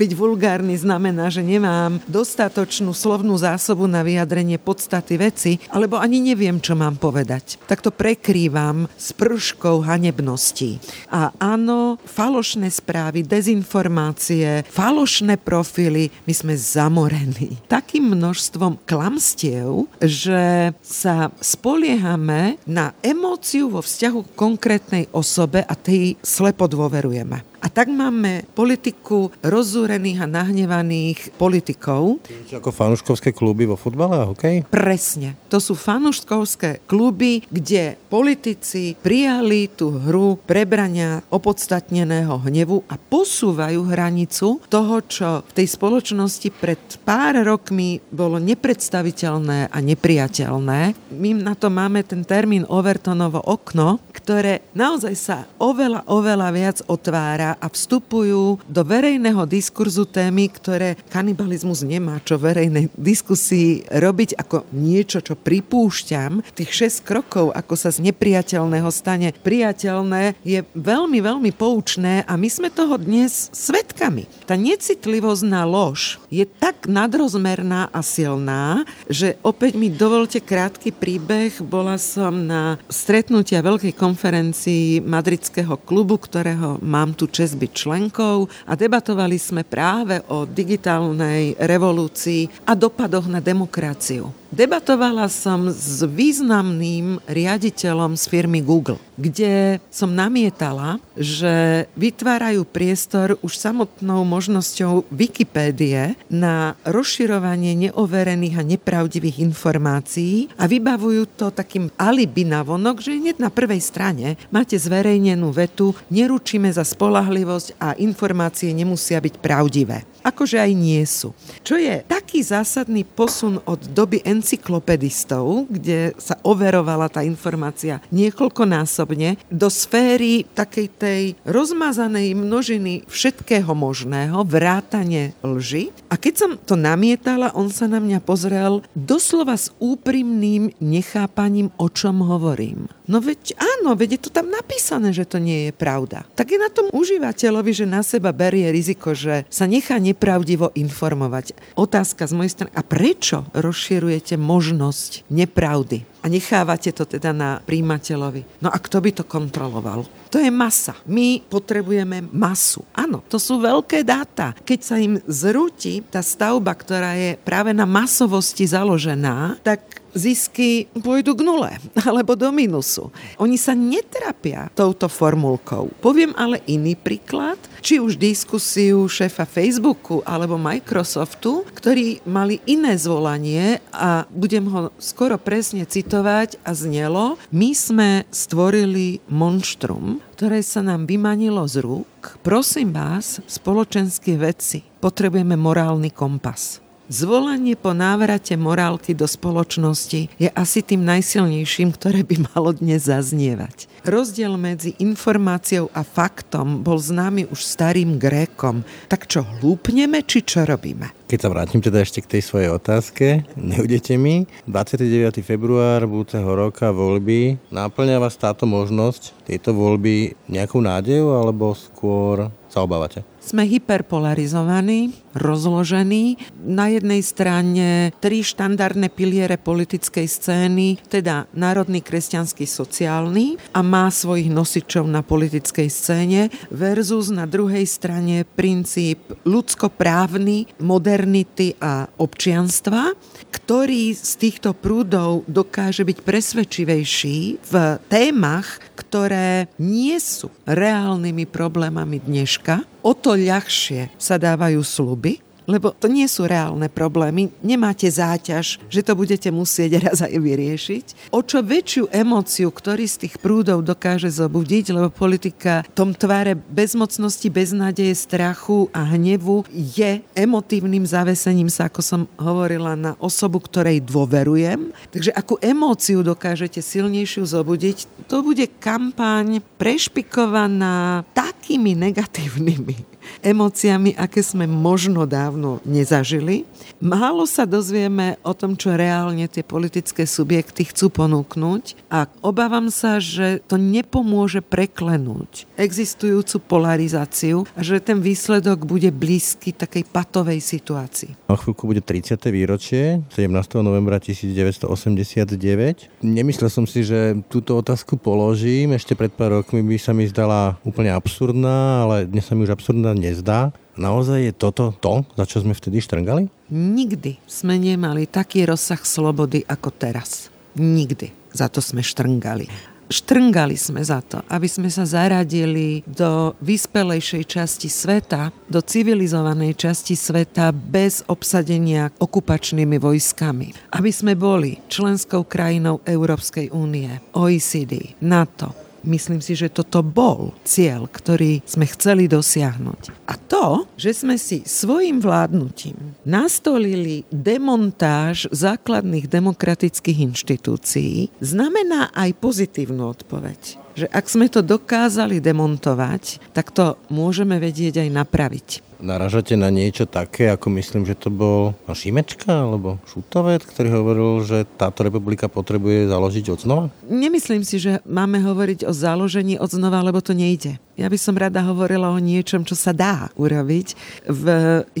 Byť 0.00 0.10
vulgárny 0.16 0.78
znamená, 0.78 1.28
že 1.28 1.44
nemám 1.44 2.00
dostatočnú 2.08 2.94
slovnú 2.96 3.36
zásobu 3.36 3.84
na 3.84 4.00
vyjadrenie 4.00 4.56
podstaty 4.56 5.20
veci, 5.20 5.52
alebo 5.68 6.00
ani 6.00 6.22
neviem, 6.22 6.56
čo 6.62 6.78
mám 6.78 6.96
povedať. 6.96 7.60
Tak 7.68 7.84
to 7.84 7.90
prekrývam 7.92 8.88
s 8.96 9.12
prškou 9.12 9.84
hanebností. 9.84 10.80
A 11.12 11.34
áno, 11.36 12.00
falošné 12.06 12.70
správy, 12.70 13.26
dezinformácie, 13.26 14.64
falošné 14.70 15.36
profily, 15.36 16.08
my 16.24 16.32
sme 16.32 16.54
zamorení 16.56 17.60
takým 17.68 18.14
množstvom 18.14 18.86
klamstiev, 18.86 19.90
že 20.00 20.72
sa 20.80 21.34
spoliehame 21.42 22.56
na 22.64 22.96
emóciu 23.02 23.68
vo 23.68 23.84
vzťahu 23.84 24.18
k 24.24 24.36
konkrétnej 24.38 25.04
osobe 25.12 25.60
a 25.60 25.74
tej 25.76 26.16
slepo 26.22 26.70
dôverujeme. 26.70 27.49
A 27.60 27.68
tak 27.68 27.92
máme 27.92 28.48
politiku 28.56 29.28
rozúrených 29.44 30.24
a 30.24 30.26
nahnevaných 30.26 31.36
politikov. 31.36 32.16
Ako 32.48 32.72
fanúškovské 32.72 33.36
kluby 33.36 33.68
vo 33.68 33.76
futbale 33.76 34.16
a 34.16 34.28
hokej? 34.32 34.64
Presne. 34.72 35.36
To 35.52 35.60
sú 35.60 35.76
fanúškovské 35.76 36.80
kluby, 36.88 37.44
kde 37.52 38.00
politici 38.08 38.96
prijali 38.96 39.68
tú 39.68 39.92
hru 39.92 40.40
prebrania 40.40 41.20
opodstatneného 41.28 42.40
hnevu 42.48 42.80
a 42.88 42.96
posúvajú 42.96 43.92
hranicu 43.92 44.64
toho, 44.72 44.94
čo 45.04 45.44
v 45.44 45.52
tej 45.52 45.66
spoločnosti 45.68 46.48
pred 46.56 46.80
pár 47.04 47.44
rokmi 47.44 48.00
bolo 48.08 48.40
nepredstaviteľné 48.40 49.68
a 49.68 49.78
nepriateľné. 49.84 50.80
My 51.12 51.30
na 51.36 51.52
to 51.52 51.68
máme 51.68 52.00
ten 52.08 52.24
termín 52.24 52.64
Overtonovo 52.64 53.44
okno, 53.44 54.00
ktoré 54.16 54.64
naozaj 54.72 55.14
sa 55.18 55.36
oveľa, 55.60 56.08
oveľa 56.08 56.48
viac 56.54 56.78
otvára 56.88 57.49
a 57.56 57.66
vstupujú 57.66 58.62
do 58.68 58.82
verejného 58.84 59.42
diskurzu 59.48 60.06
témy, 60.06 60.52
ktoré 60.52 60.94
kanibalizmus 61.08 61.82
nemá 61.82 62.20
čo 62.22 62.36
verejnej 62.36 62.92
diskusii 62.94 63.88
robiť 63.90 64.36
ako 64.38 64.70
niečo, 64.70 65.24
čo 65.24 65.34
pripúšťam. 65.34 66.44
Tých 66.54 67.00
6 67.00 67.08
krokov, 67.08 67.50
ako 67.56 67.74
sa 67.74 67.90
z 67.90 68.04
nepriateľného 68.12 68.90
stane 68.92 69.32
priateľné, 69.32 70.36
je 70.44 70.62
veľmi, 70.76 71.18
veľmi 71.18 71.50
poučné 71.56 72.22
a 72.28 72.36
my 72.36 72.46
sme 72.46 72.68
toho 72.70 73.00
dnes 73.00 73.48
svetkami. 73.50 74.28
Tá 74.46 74.54
necitlivosť 74.54 75.42
na 75.48 75.66
lož 75.66 76.20
je 76.28 76.44
tak 76.46 76.86
nadrozmerná 76.86 77.88
a 77.90 78.00
silná, 78.04 78.84
že 79.08 79.40
opäť 79.42 79.74
mi 79.74 79.88
dovolte 79.90 80.38
krátky 80.38 80.92
príbeh. 80.92 81.58
Bola 81.64 81.96
som 81.96 82.46
na 82.46 82.76
stretnutia 82.92 83.64
veľkej 83.64 83.96
konferencii 83.96 85.00
Madridského 85.00 85.80
klubu, 85.80 86.20
ktorého 86.20 86.78
mám 86.84 87.16
tu 87.16 87.26
čest 87.26 87.39
byť 87.44 87.70
členkou 87.72 88.48
a 88.68 88.72
debatovali 88.76 89.40
sme 89.40 89.64
práve 89.64 90.20
o 90.28 90.44
digitálnej 90.44 91.56
revolúcii 91.56 92.66
a 92.68 92.76
dopadoch 92.76 93.30
na 93.30 93.40
demokraciu. 93.40 94.39
Debatovala 94.50 95.30
som 95.30 95.70
s 95.70 96.02
významným 96.02 97.22
riaditeľom 97.30 98.18
z 98.18 98.24
firmy 98.26 98.58
Google, 98.58 98.98
kde 99.14 99.78
som 99.94 100.10
namietala, 100.10 100.98
že 101.14 101.86
vytvárajú 101.94 102.66
priestor 102.66 103.38
už 103.46 103.54
samotnou 103.54 104.26
možnosťou 104.26 105.06
Wikipédie 105.14 106.18
na 106.26 106.74
rozširovanie 106.82 107.78
neoverených 107.78 108.58
a 108.58 108.66
nepravdivých 108.66 109.38
informácií 109.38 110.50
a 110.58 110.66
vybavujú 110.66 111.30
to 111.38 111.54
takým 111.54 111.86
alibi 111.94 112.42
na 112.42 112.66
vonok, 112.66 113.06
že 113.06 113.22
hneď 113.22 113.38
na 113.38 113.54
prvej 113.54 113.78
strane 113.78 114.34
máte 114.50 114.74
zverejnenú 114.74 115.54
vetu, 115.54 115.94
neručíme 116.10 116.66
za 116.74 116.82
spolahlivosť 116.82 117.78
a 117.78 117.94
informácie 118.02 118.74
nemusia 118.74 119.22
byť 119.22 119.34
pravdivé 119.38 120.10
akože 120.22 120.60
aj 120.60 120.72
nie 120.76 121.02
sú. 121.04 121.32
Čo 121.64 121.76
je 121.76 122.02
taký 122.06 122.40
zásadný 122.44 123.04
posun 123.04 123.60
od 123.64 123.80
doby 123.90 124.22
encyklopedistov, 124.24 125.68
kde 125.68 126.16
sa 126.16 126.38
overovala 126.46 127.10
tá 127.10 127.24
informácia 127.24 127.98
niekoľkonásobne, 128.14 129.36
do 129.50 129.68
sféry 129.68 130.46
takej 130.52 130.86
tej 130.96 131.22
rozmazanej 131.44 132.36
množiny 132.36 133.08
všetkého 133.08 133.72
možného, 133.72 134.42
vrátane 134.46 135.32
lži. 135.42 135.94
A 136.10 136.18
keď 136.18 136.34
som 136.36 136.50
to 136.56 136.74
namietala, 136.74 137.52
on 137.54 137.68
sa 137.72 137.86
na 137.90 137.98
mňa 137.98 138.18
pozrel 138.22 138.82
doslova 138.94 139.56
s 139.56 139.72
úprimným 139.78 140.74
nechápaním, 140.78 141.72
o 141.78 141.86
čom 141.88 142.22
hovorím. 142.24 142.88
No 143.10 143.18
veď 143.18 143.58
áno, 143.58 143.98
veď 143.98 144.16
je 144.16 144.20
to 144.26 144.30
tam 144.30 144.54
napísané, 144.54 145.10
že 145.10 145.26
to 145.26 145.42
nie 145.42 145.68
je 145.68 145.72
pravda. 145.74 146.22
Tak 146.38 146.46
je 146.46 146.58
na 146.62 146.70
tom 146.70 146.86
užívateľovi, 146.94 147.72
že 147.74 147.86
na 147.88 148.06
seba 148.06 148.30
berie 148.30 148.70
riziko, 148.70 149.18
že 149.18 149.42
sa 149.50 149.66
nechá 149.66 149.98
nepravdivo 150.10 150.74
informovať. 150.74 151.54
Otázka 151.78 152.26
z 152.26 152.32
mojej 152.34 152.52
strany, 152.52 152.70
a 152.74 152.82
prečo 152.82 153.46
rozširujete 153.54 154.34
možnosť 154.34 155.30
nepravdy? 155.30 156.10
a 156.20 156.26
nechávate 156.28 156.92
to 156.92 157.08
teda 157.08 157.32
na 157.32 157.50
príjimateľovi. 157.64 158.60
No 158.60 158.68
a 158.68 158.76
kto 158.76 159.00
by 159.00 159.10
to 159.16 159.24
kontroloval? 159.24 160.04
To 160.28 160.36
je 160.36 160.52
masa. 160.52 160.94
My 161.08 161.40
potrebujeme 161.40 162.28
masu. 162.30 162.84
Áno, 162.92 163.24
to 163.26 163.40
sú 163.40 163.58
veľké 163.58 164.04
dáta. 164.04 164.52
Keď 164.62 164.80
sa 164.84 165.00
im 165.00 165.16
zrúti 165.26 166.04
tá 166.06 166.20
stavba, 166.20 166.76
ktorá 166.76 167.16
je 167.16 167.40
práve 167.40 167.72
na 167.72 167.88
masovosti 167.88 168.68
založená, 168.68 169.58
tak 169.64 169.99
zisky 170.14 170.90
pôjdu 170.92 171.38
k 171.38 171.42
nule 171.46 171.72
alebo 172.08 172.34
do 172.34 172.50
minusu. 172.50 173.08
Oni 173.38 173.56
sa 173.56 173.74
netrapia 173.76 174.68
touto 174.74 175.06
formulkou. 175.06 175.92
Poviem 176.02 176.34
ale 176.36 176.62
iný 176.66 176.94
príklad, 176.98 177.58
či 177.80 177.98
už 177.98 178.20
diskusiu 178.20 179.08
šéfa 179.08 179.48
Facebooku 179.48 180.20
alebo 180.26 180.60
Microsoftu, 180.60 181.64
ktorí 181.72 182.22
mali 182.28 182.60
iné 182.68 182.94
zvolanie 183.00 183.80
a 183.94 184.28
budem 184.28 184.68
ho 184.68 184.92
skoro 185.00 185.40
presne 185.40 185.88
citovať 185.88 186.60
a 186.62 186.70
znelo, 186.76 187.40
my 187.50 187.70
sme 187.72 188.10
stvorili 188.28 189.22
monštrum, 189.32 190.20
ktoré 190.36 190.60
sa 190.60 190.84
nám 190.84 191.08
vymanilo 191.08 191.64
z 191.64 191.80
rúk. 191.84 192.40
Prosím 192.44 192.92
vás, 192.96 193.40
spoločenské 193.48 194.36
veci, 194.36 194.84
potrebujeme 195.00 195.56
morálny 195.56 196.12
kompas. 196.12 196.89
Zvolanie 197.10 197.74
po 197.74 197.90
návrate 197.90 198.54
morálky 198.54 199.18
do 199.18 199.26
spoločnosti 199.26 200.30
je 200.30 200.46
asi 200.54 200.78
tým 200.78 201.02
najsilnejším, 201.02 201.90
ktoré 201.90 202.22
by 202.22 202.54
malo 202.54 202.70
dnes 202.70 203.10
zaznievať. 203.10 203.90
Rozdiel 204.06 204.54
medzi 204.54 204.94
informáciou 205.02 205.90
a 205.90 206.06
faktom 206.06 206.86
bol 206.86 207.02
známy 207.02 207.50
už 207.50 207.66
starým 207.66 208.14
Grékom. 208.14 208.86
Tak 209.10 209.26
čo, 209.26 209.42
hlúpneme, 209.42 210.22
či 210.22 210.46
čo 210.46 210.62
robíme? 210.62 211.10
Keď 211.26 211.38
sa 211.42 211.50
vrátim 211.50 211.82
teda 211.82 211.98
ešte 211.98 212.22
k 212.22 212.38
tej 212.38 212.42
svojej 212.46 212.70
otázke, 212.70 213.42
neudete 213.58 214.14
mi, 214.14 214.46
29. 214.70 215.34
február 215.42 216.06
budúceho 216.06 216.46
roka 216.46 216.94
voľby, 216.94 217.58
náplňa 217.74 218.22
vás 218.22 218.38
táto 218.38 218.70
možnosť, 218.70 219.50
tieto 219.50 219.74
voľby 219.74 220.38
nejakou 220.46 220.78
nádejou 220.78 221.42
alebo 221.42 221.74
skôr 221.74 222.54
sa 222.70 222.86
obávate? 222.86 223.26
Sme 223.40 223.64
hyperpolarizovaní, 223.64 225.16
rozložení. 225.32 226.36
Na 226.60 226.92
jednej 226.92 227.24
strane 227.24 228.12
tri 228.20 228.44
štandardné 228.44 229.08
piliere 229.08 229.56
politickej 229.56 230.28
scény, 230.28 231.00
teda 231.08 231.48
národný, 231.56 232.04
kresťanský, 232.04 232.68
sociálny 232.68 233.56
a 233.72 233.80
má 233.80 234.12
svojich 234.12 234.52
nosičov 234.52 235.08
na 235.08 235.24
politickej 235.24 235.88
scéne 235.88 236.52
versus 236.68 237.32
na 237.32 237.48
druhej 237.48 237.88
strane 237.88 238.44
princíp 238.44 239.32
ľudskoprávny, 239.48 240.76
modernity 240.84 241.80
a 241.80 242.12
občianstva, 242.20 243.16
ktorý 243.48 244.12
z 244.12 244.32
týchto 244.36 244.76
prúdov 244.76 245.48
dokáže 245.48 246.04
byť 246.04 246.18
presvedčivejší 246.22 247.38
v 247.64 247.74
témach, 248.12 248.78
ktoré 248.98 249.66
nie 249.80 250.20
sú 250.20 250.52
reálnymi 250.68 251.48
problémami 251.48 252.20
dneška, 252.20 252.84
o 253.00 253.16
to 253.16 253.32
ľahšie 253.48 254.12
sa 254.20 254.36
dávajú 254.36 254.80
sluby, 254.84 255.40
lebo 255.70 255.94
to 255.94 256.10
nie 256.10 256.26
sú 256.26 256.50
reálne 256.50 256.90
problémy, 256.90 257.54
nemáte 257.62 258.10
záťaž, 258.10 258.82
že 258.90 259.06
to 259.06 259.14
budete 259.14 259.46
musieť 259.54 260.02
raz 260.02 260.18
aj 260.18 260.34
vyriešiť. 260.34 261.30
O 261.30 261.46
čo 261.46 261.62
väčšiu 261.62 262.10
emóciu, 262.10 262.74
ktorý 262.74 263.06
z 263.06 263.26
tých 263.26 263.34
prúdov 263.38 263.86
dokáže 263.86 264.26
zobudiť, 264.34 264.90
lebo 264.90 265.14
politika 265.14 265.86
v 265.86 265.94
tom 265.94 266.10
tváre 266.10 266.58
bezmocnosti, 266.58 267.46
beznádeje, 267.46 268.18
strachu 268.18 268.90
a 268.90 269.06
hnevu 269.14 269.62
je 269.70 270.18
emotívnym 270.34 271.06
zavesením 271.06 271.70
sa, 271.70 271.86
ako 271.86 272.02
som 272.02 272.20
hovorila, 272.34 272.98
na 272.98 273.14
osobu, 273.22 273.62
ktorej 273.62 274.02
dôverujem. 274.02 274.90
Takže 275.14 275.30
akú 275.30 275.54
emóciu 275.62 276.26
dokážete 276.26 276.82
silnejšiu 276.82 277.46
zobudiť, 277.46 278.26
to 278.26 278.42
bude 278.42 278.66
kampaň 278.82 279.62
prešpikovaná 279.78 281.22
takými 281.30 281.94
negatívnymi 281.94 283.19
emóciami, 283.40 284.18
aké 284.18 284.42
sme 284.42 284.66
možno 284.66 285.24
dávno 285.24 285.78
nezažili. 285.86 286.66
Málo 286.98 287.46
sa 287.46 287.64
dozvieme 287.64 288.36
o 288.42 288.52
tom, 288.52 288.74
čo 288.74 288.98
reálne 288.98 289.46
tie 289.46 289.64
politické 289.64 290.26
subjekty 290.26 290.90
chcú 290.90 291.08
ponúknuť 291.08 292.10
a 292.10 292.28
obávam 292.44 292.92
sa, 292.92 293.22
že 293.22 293.64
to 293.64 293.80
nepomôže 293.80 294.60
preklenúť 294.60 295.70
existujúcu 295.80 296.60
polarizáciu 296.68 297.64
a 297.72 297.80
že 297.80 297.96
ten 298.04 298.20
výsledok 298.20 298.84
bude 298.84 299.08
blízky 299.08 299.72
takej 299.72 300.04
patovej 300.04 300.60
situácii. 300.60 301.48
Na 301.48 301.56
chvíľku 301.56 301.88
bude 301.88 302.04
30. 302.04 302.36
výročie, 302.52 303.24
17. 303.32 303.48
novembra 303.80 304.20
1989. 304.20 306.20
Nemyslel 306.20 306.68
som 306.68 306.84
si, 306.84 307.00
že 307.00 307.40
túto 307.48 307.80
otázku 307.80 308.20
položím. 308.20 308.92
Ešte 308.92 309.16
pred 309.16 309.32
pár 309.32 309.64
rokmi 309.64 309.80
by 309.80 309.96
sa 309.96 310.12
mi 310.12 310.28
zdala 310.28 310.76
úplne 310.84 311.16
absurdná, 311.16 312.04
ale 312.04 312.28
dnes 312.28 312.44
sa 312.44 312.52
mi 312.52 312.68
už 312.68 312.76
absurdná 312.76 313.16
nezdá. 313.20 313.76
Naozaj 314.00 314.48
je 314.48 314.52
toto 314.56 314.96
to, 314.96 315.28
za 315.36 315.44
čo 315.44 315.60
sme 315.60 315.76
vtedy 315.76 316.00
štrngali? 316.00 316.48
Nikdy 316.72 317.44
sme 317.44 317.76
nemali 317.76 318.24
taký 318.24 318.64
rozsah 318.64 319.04
slobody 319.04 319.60
ako 319.68 319.92
teraz. 319.92 320.48
Nikdy. 320.80 321.52
Za 321.52 321.68
to 321.68 321.84
sme 321.84 322.00
štrngali. 322.00 322.70
Štrngali 323.10 323.74
sme 323.74 324.06
za 324.06 324.22
to, 324.22 324.38
aby 324.46 324.70
sme 324.70 324.86
sa 324.86 325.02
zaradili 325.02 326.06
do 326.06 326.54
vyspelejšej 326.62 327.42
časti 327.42 327.90
sveta, 327.90 328.54
do 328.70 328.78
civilizovanej 328.78 329.74
časti 329.74 330.14
sveta 330.14 330.70
bez 330.70 331.26
obsadenia 331.26 332.14
okupačnými 332.22 333.02
vojskami. 333.02 333.90
Aby 333.98 334.14
sme 334.14 334.38
boli 334.38 334.78
členskou 334.86 335.42
krajinou 335.42 335.98
Európskej 336.06 336.70
únie, 336.70 337.10
OECD, 337.34 338.14
NATO, 338.22 338.89
Myslím 339.06 339.40
si, 339.40 339.56
že 339.56 339.72
toto 339.72 340.04
bol 340.04 340.52
cieľ, 340.66 341.08
ktorý 341.08 341.64
sme 341.64 341.88
chceli 341.88 342.28
dosiahnuť. 342.28 343.26
A 343.28 343.34
to, 343.40 343.88
že 343.96 344.12
sme 344.12 344.36
si 344.36 344.60
svojim 344.66 345.22
vládnutím 345.24 346.18
nastolili 346.28 347.24
demontáž 347.32 348.50
základných 348.52 349.30
demokratických 349.30 350.32
inštitúcií, 350.32 351.32
znamená 351.40 352.12
aj 352.12 352.36
pozitívnu 352.36 353.08
odpoveď. 353.08 353.80
Že 353.96 354.06
ak 354.12 354.26
sme 354.28 354.46
to 354.52 354.60
dokázali 354.60 355.40
demontovať, 355.40 356.52
tak 356.52 356.70
to 356.70 357.00
môžeme 357.08 357.56
vedieť 357.56 358.04
aj 358.04 358.08
napraviť. 358.12 358.89
Naražate 359.00 359.56
na 359.56 359.72
niečo 359.72 360.04
také, 360.04 360.52
ako 360.52 360.68
myslím, 360.76 361.08
že 361.08 361.16
to 361.16 361.32
bol 361.32 361.72
Šimečka 361.90 362.48
alebo 362.48 363.00
Šutovec, 363.08 363.64
ktorý 363.64 363.88
hovoril, 363.92 364.30
že 364.44 364.68
táto 364.76 365.02
republika 365.04 365.48
potrebuje 365.48 366.06
založiť 366.08 366.44
od 366.52 366.58
znova? 366.60 366.84
Nemyslím 367.08 367.64
si, 367.64 367.80
že 367.80 368.04
máme 368.04 368.40
hovoriť 368.44 368.84
o 368.86 368.92
založení 368.92 369.56
od 369.56 369.72
znova, 369.72 370.04
lebo 370.04 370.20
to 370.20 370.36
nejde. 370.36 370.76
Ja 371.00 371.08
by 371.08 371.16
som 371.16 371.40
rada 371.40 371.64
hovorila 371.64 372.12
o 372.12 372.20
niečom, 372.20 372.68
čo 372.68 372.76
sa 372.76 372.92
dá 372.92 373.32
urobiť. 373.40 373.96
V 374.28 374.44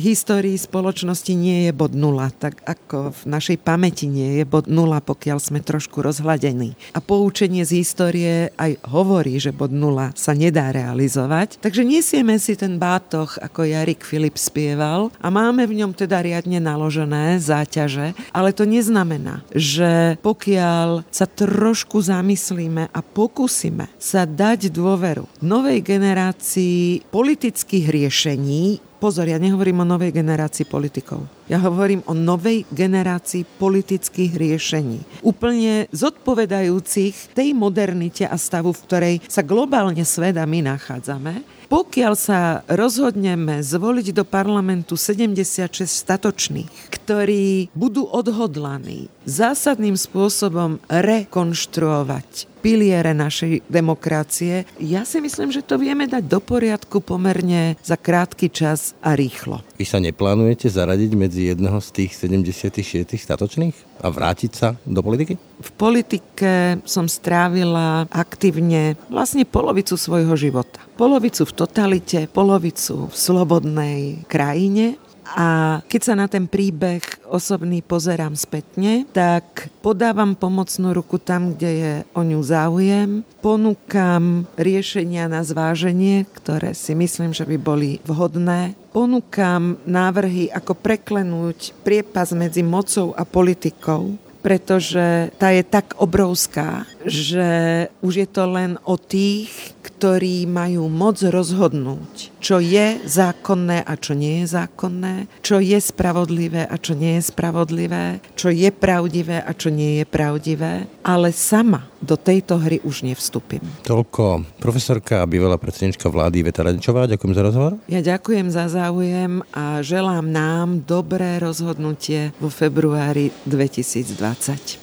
histórii 0.00 0.56
spoločnosti 0.56 1.28
nie 1.36 1.68
je 1.68 1.76
bod 1.76 1.92
nula, 1.92 2.32
tak 2.32 2.64
ako 2.64 3.12
v 3.12 3.22
našej 3.28 3.60
pamäti 3.60 4.08
nie 4.08 4.40
je 4.40 4.48
bod 4.48 4.64
nula, 4.64 5.04
pokiaľ 5.04 5.36
sme 5.36 5.60
trošku 5.60 6.00
rozhladení. 6.00 6.72
A 6.96 7.04
poučenie 7.04 7.68
z 7.68 7.84
histórie 7.84 8.48
aj 8.56 8.80
hovorí, 8.88 9.36
že 9.36 9.52
bod 9.52 9.76
nula 9.76 10.16
sa 10.16 10.32
nedá 10.32 10.72
realizovať. 10.72 11.60
Takže 11.60 11.84
nesieme 11.84 12.40
si 12.40 12.56
ten 12.56 12.80
bátoch, 12.80 13.36
ako 13.36 13.68
Jarik 13.68 14.00
Filip 14.00 14.40
spieval 14.40 15.12
a 15.20 15.28
máme 15.28 15.68
v 15.68 15.84
ňom 15.84 15.92
teda 15.92 16.24
riadne 16.24 16.64
naložené 16.64 17.36
záťaže, 17.36 18.16
ale 18.32 18.56
to 18.56 18.64
neznamená, 18.64 19.44
že 19.52 20.16
pokiaľ 20.24 21.04
sa 21.12 21.28
trošku 21.28 22.00
zamyslíme 22.00 22.88
a 22.88 23.00
pokúsime 23.04 23.92
sa 24.00 24.24
dať 24.24 24.72
dôveru 24.72 25.28
novej 25.44 25.89
generácii 25.90 27.10
politických 27.10 27.90
riešení. 27.90 28.78
Pozor, 29.02 29.26
ja 29.26 29.42
nehovorím 29.42 29.82
o 29.82 29.88
novej 29.88 30.14
generácii 30.14 30.68
politikov. 30.68 31.26
Ja 31.50 31.58
hovorím 31.58 32.06
o 32.06 32.14
novej 32.14 32.62
generácii 32.70 33.42
politických 33.58 34.38
riešení. 34.38 35.24
Úplne 35.26 35.90
zodpovedajúcich 35.90 37.34
tej 37.34 37.56
modernite 37.56 38.28
a 38.28 38.38
stavu, 38.38 38.70
v 38.70 38.84
ktorej 38.86 39.14
sa 39.26 39.42
globálne 39.42 40.06
svet 40.06 40.38
a 40.38 40.46
my 40.46 40.62
nachádzame 40.62 41.59
pokiaľ 41.70 42.14
sa 42.18 42.66
rozhodneme 42.66 43.62
zvoliť 43.62 44.10
do 44.10 44.26
parlamentu 44.26 44.98
76 44.98 45.86
statočných, 45.86 46.90
ktorí 46.90 47.70
budú 47.78 48.10
odhodlaní 48.10 49.06
zásadným 49.22 49.94
spôsobom 49.94 50.82
rekonštruovať 50.90 52.50
piliere 52.60 53.16
našej 53.16 53.64
demokracie. 53.72 54.68
Ja 54.82 55.08
si 55.08 55.22
myslím, 55.22 55.48
že 55.48 55.64
to 55.64 55.80
vieme 55.80 56.04
dať 56.04 56.28
do 56.28 56.42
poriadku 56.42 57.00
pomerne 57.00 57.78
za 57.80 57.96
krátky 57.96 58.52
čas 58.52 58.92
a 59.00 59.16
rýchlo. 59.16 59.64
Vy 59.80 59.86
sa 59.88 60.02
neplánujete 60.02 60.68
zaradiť 60.68 61.10
medzi 61.16 61.54
jedného 61.54 61.80
z 61.80 61.88
tých 62.04 62.12
76 62.18 63.16
statočných 63.16 63.89
a 64.00 64.08
vrátiť 64.08 64.52
sa 64.52 64.68
do 64.88 65.04
politiky? 65.04 65.36
V 65.60 65.70
politike 65.76 66.80
som 66.88 67.06
strávila 67.06 68.08
aktívne 68.08 68.96
vlastne 69.12 69.44
polovicu 69.44 69.94
svojho 69.94 70.32
života. 70.34 70.80
Polovicu 70.96 71.44
v 71.44 71.52
totalite, 71.52 72.18
polovicu 72.32 73.08
v 73.08 73.14
slobodnej 73.14 74.24
krajine 74.26 74.96
a 75.36 75.80
keď 75.86 76.00
sa 76.02 76.14
na 76.18 76.26
ten 76.26 76.50
príbeh 76.50 77.02
osobný 77.30 77.82
pozerám 77.84 78.34
spätne, 78.34 79.06
tak 79.14 79.70
podávam 79.84 80.34
pomocnú 80.34 80.90
ruku 80.90 81.22
tam, 81.22 81.54
kde 81.54 81.70
je 81.70 81.94
o 82.14 82.22
ňu 82.26 82.40
záujem, 82.42 83.10
ponúkam 83.38 84.46
riešenia 84.58 85.30
na 85.30 85.46
zváženie, 85.46 86.26
ktoré 86.34 86.74
si 86.74 86.98
myslím, 86.98 87.30
že 87.30 87.46
by 87.46 87.56
boli 87.60 88.02
vhodné, 88.02 88.74
ponúkam 88.90 89.78
návrhy, 89.86 90.50
ako 90.50 90.74
preklenúť 90.74 91.78
priepas 91.86 92.34
medzi 92.34 92.66
mocou 92.66 93.14
a 93.14 93.22
politikou, 93.22 94.18
pretože 94.40 95.30
tá 95.36 95.52
je 95.52 95.62
tak 95.62 95.94
obrovská, 96.00 96.88
že 97.04 97.86
už 98.00 98.24
je 98.24 98.28
to 98.28 98.44
len 98.48 98.80
o 98.88 98.96
tých, 98.96 99.76
ktorí 99.80 100.44
majú 100.44 100.86
moc 100.92 101.20
rozhodnúť, 101.20 102.36
čo 102.38 102.60
je 102.60 103.00
zákonné 103.04 103.82
a 103.84 103.92
čo 103.96 104.12
nie 104.12 104.44
je 104.44 104.56
zákonné, 104.56 105.14
čo 105.40 105.58
je 105.60 105.76
spravodlivé 105.80 106.68
a 106.68 106.76
čo 106.76 106.92
nie 106.92 107.16
je 107.18 107.22
spravodlivé, 107.32 108.20
čo 108.36 108.52
je 108.52 108.68
pravdivé 108.68 109.40
a 109.40 109.50
čo 109.56 109.72
nie 109.72 110.00
je 110.00 110.04
pravdivé, 110.04 110.86
ale 111.04 111.32
sama 111.32 111.88
do 112.00 112.16
tejto 112.16 112.56
hry 112.56 112.80
už 112.84 113.04
nevstúpim. 113.04 113.60
Toľko 113.84 114.44
profesorka 114.56 115.20
a 115.20 115.28
bývalá 115.28 115.60
predsednička 115.60 116.08
vlády 116.08 116.44
Veta 116.44 116.64
Radičová. 116.64 117.04
Ďakujem 117.08 117.32
za 117.36 117.42
rozhovor. 117.44 117.72
Ja 117.88 118.00
ďakujem 118.00 118.46
za 118.48 118.64
záujem 118.72 119.44
a 119.52 119.84
želám 119.84 120.32
nám 120.32 120.84
dobré 120.88 121.36
rozhodnutie 121.36 122.32
vo 122.40 122.48
februári 122.48 123.32
2020. 123.44 124.80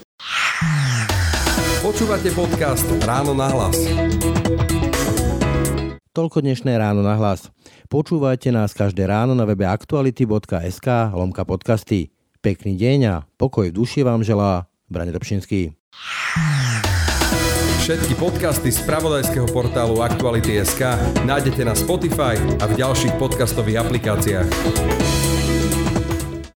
Počúvate 1.81 2.33
podcast 2.33 2.85
Ráno 3.05 3.37
na 3.37 3.47
hlas. 3.53 3.77
Toľko 6.17 6.41
dnešné 6.41 6.73
ráno 6.81 7.05
na 7.05 7.13
hlas. 7.13 7.53
Počúvajte 7.93 8.49
nás 8.49 8.73
každé 8.73 9.05
ráno 9.05 9.37
na 9.37 9.45
webe 9.45 9.69
aktuality.sk 9.69 11.13
lomka 11.13 11.45
podcasty. 11.45 12.09
Pekný 12.41 12.73
deň 12.73 12.99
a 13.05 13.15
pokoj 13.37 13.69
v 13.69 13.77
duši 13.77 14.01
vám 14.01 14.25
želá 14.25 14.65
Brane 14.89 15.13
Dobšinský. 15.13 15.77
Všetky 17.85 18.17
podcasty 18.17 18.73
z 18.73 18.81
pravodajského 18.89 19.45
portálu 19.53 20.01
Aktuality.sk 20.01 20.97
nájdete 21.21 21.61
na 21.61 21.77
Spotify 21.77 22.33
a 22.57 22.65
v 22.65 22.73
ďalších 22.81 23.13
podcastových 23.21 23.85
aplikáciách. 23.85 24.49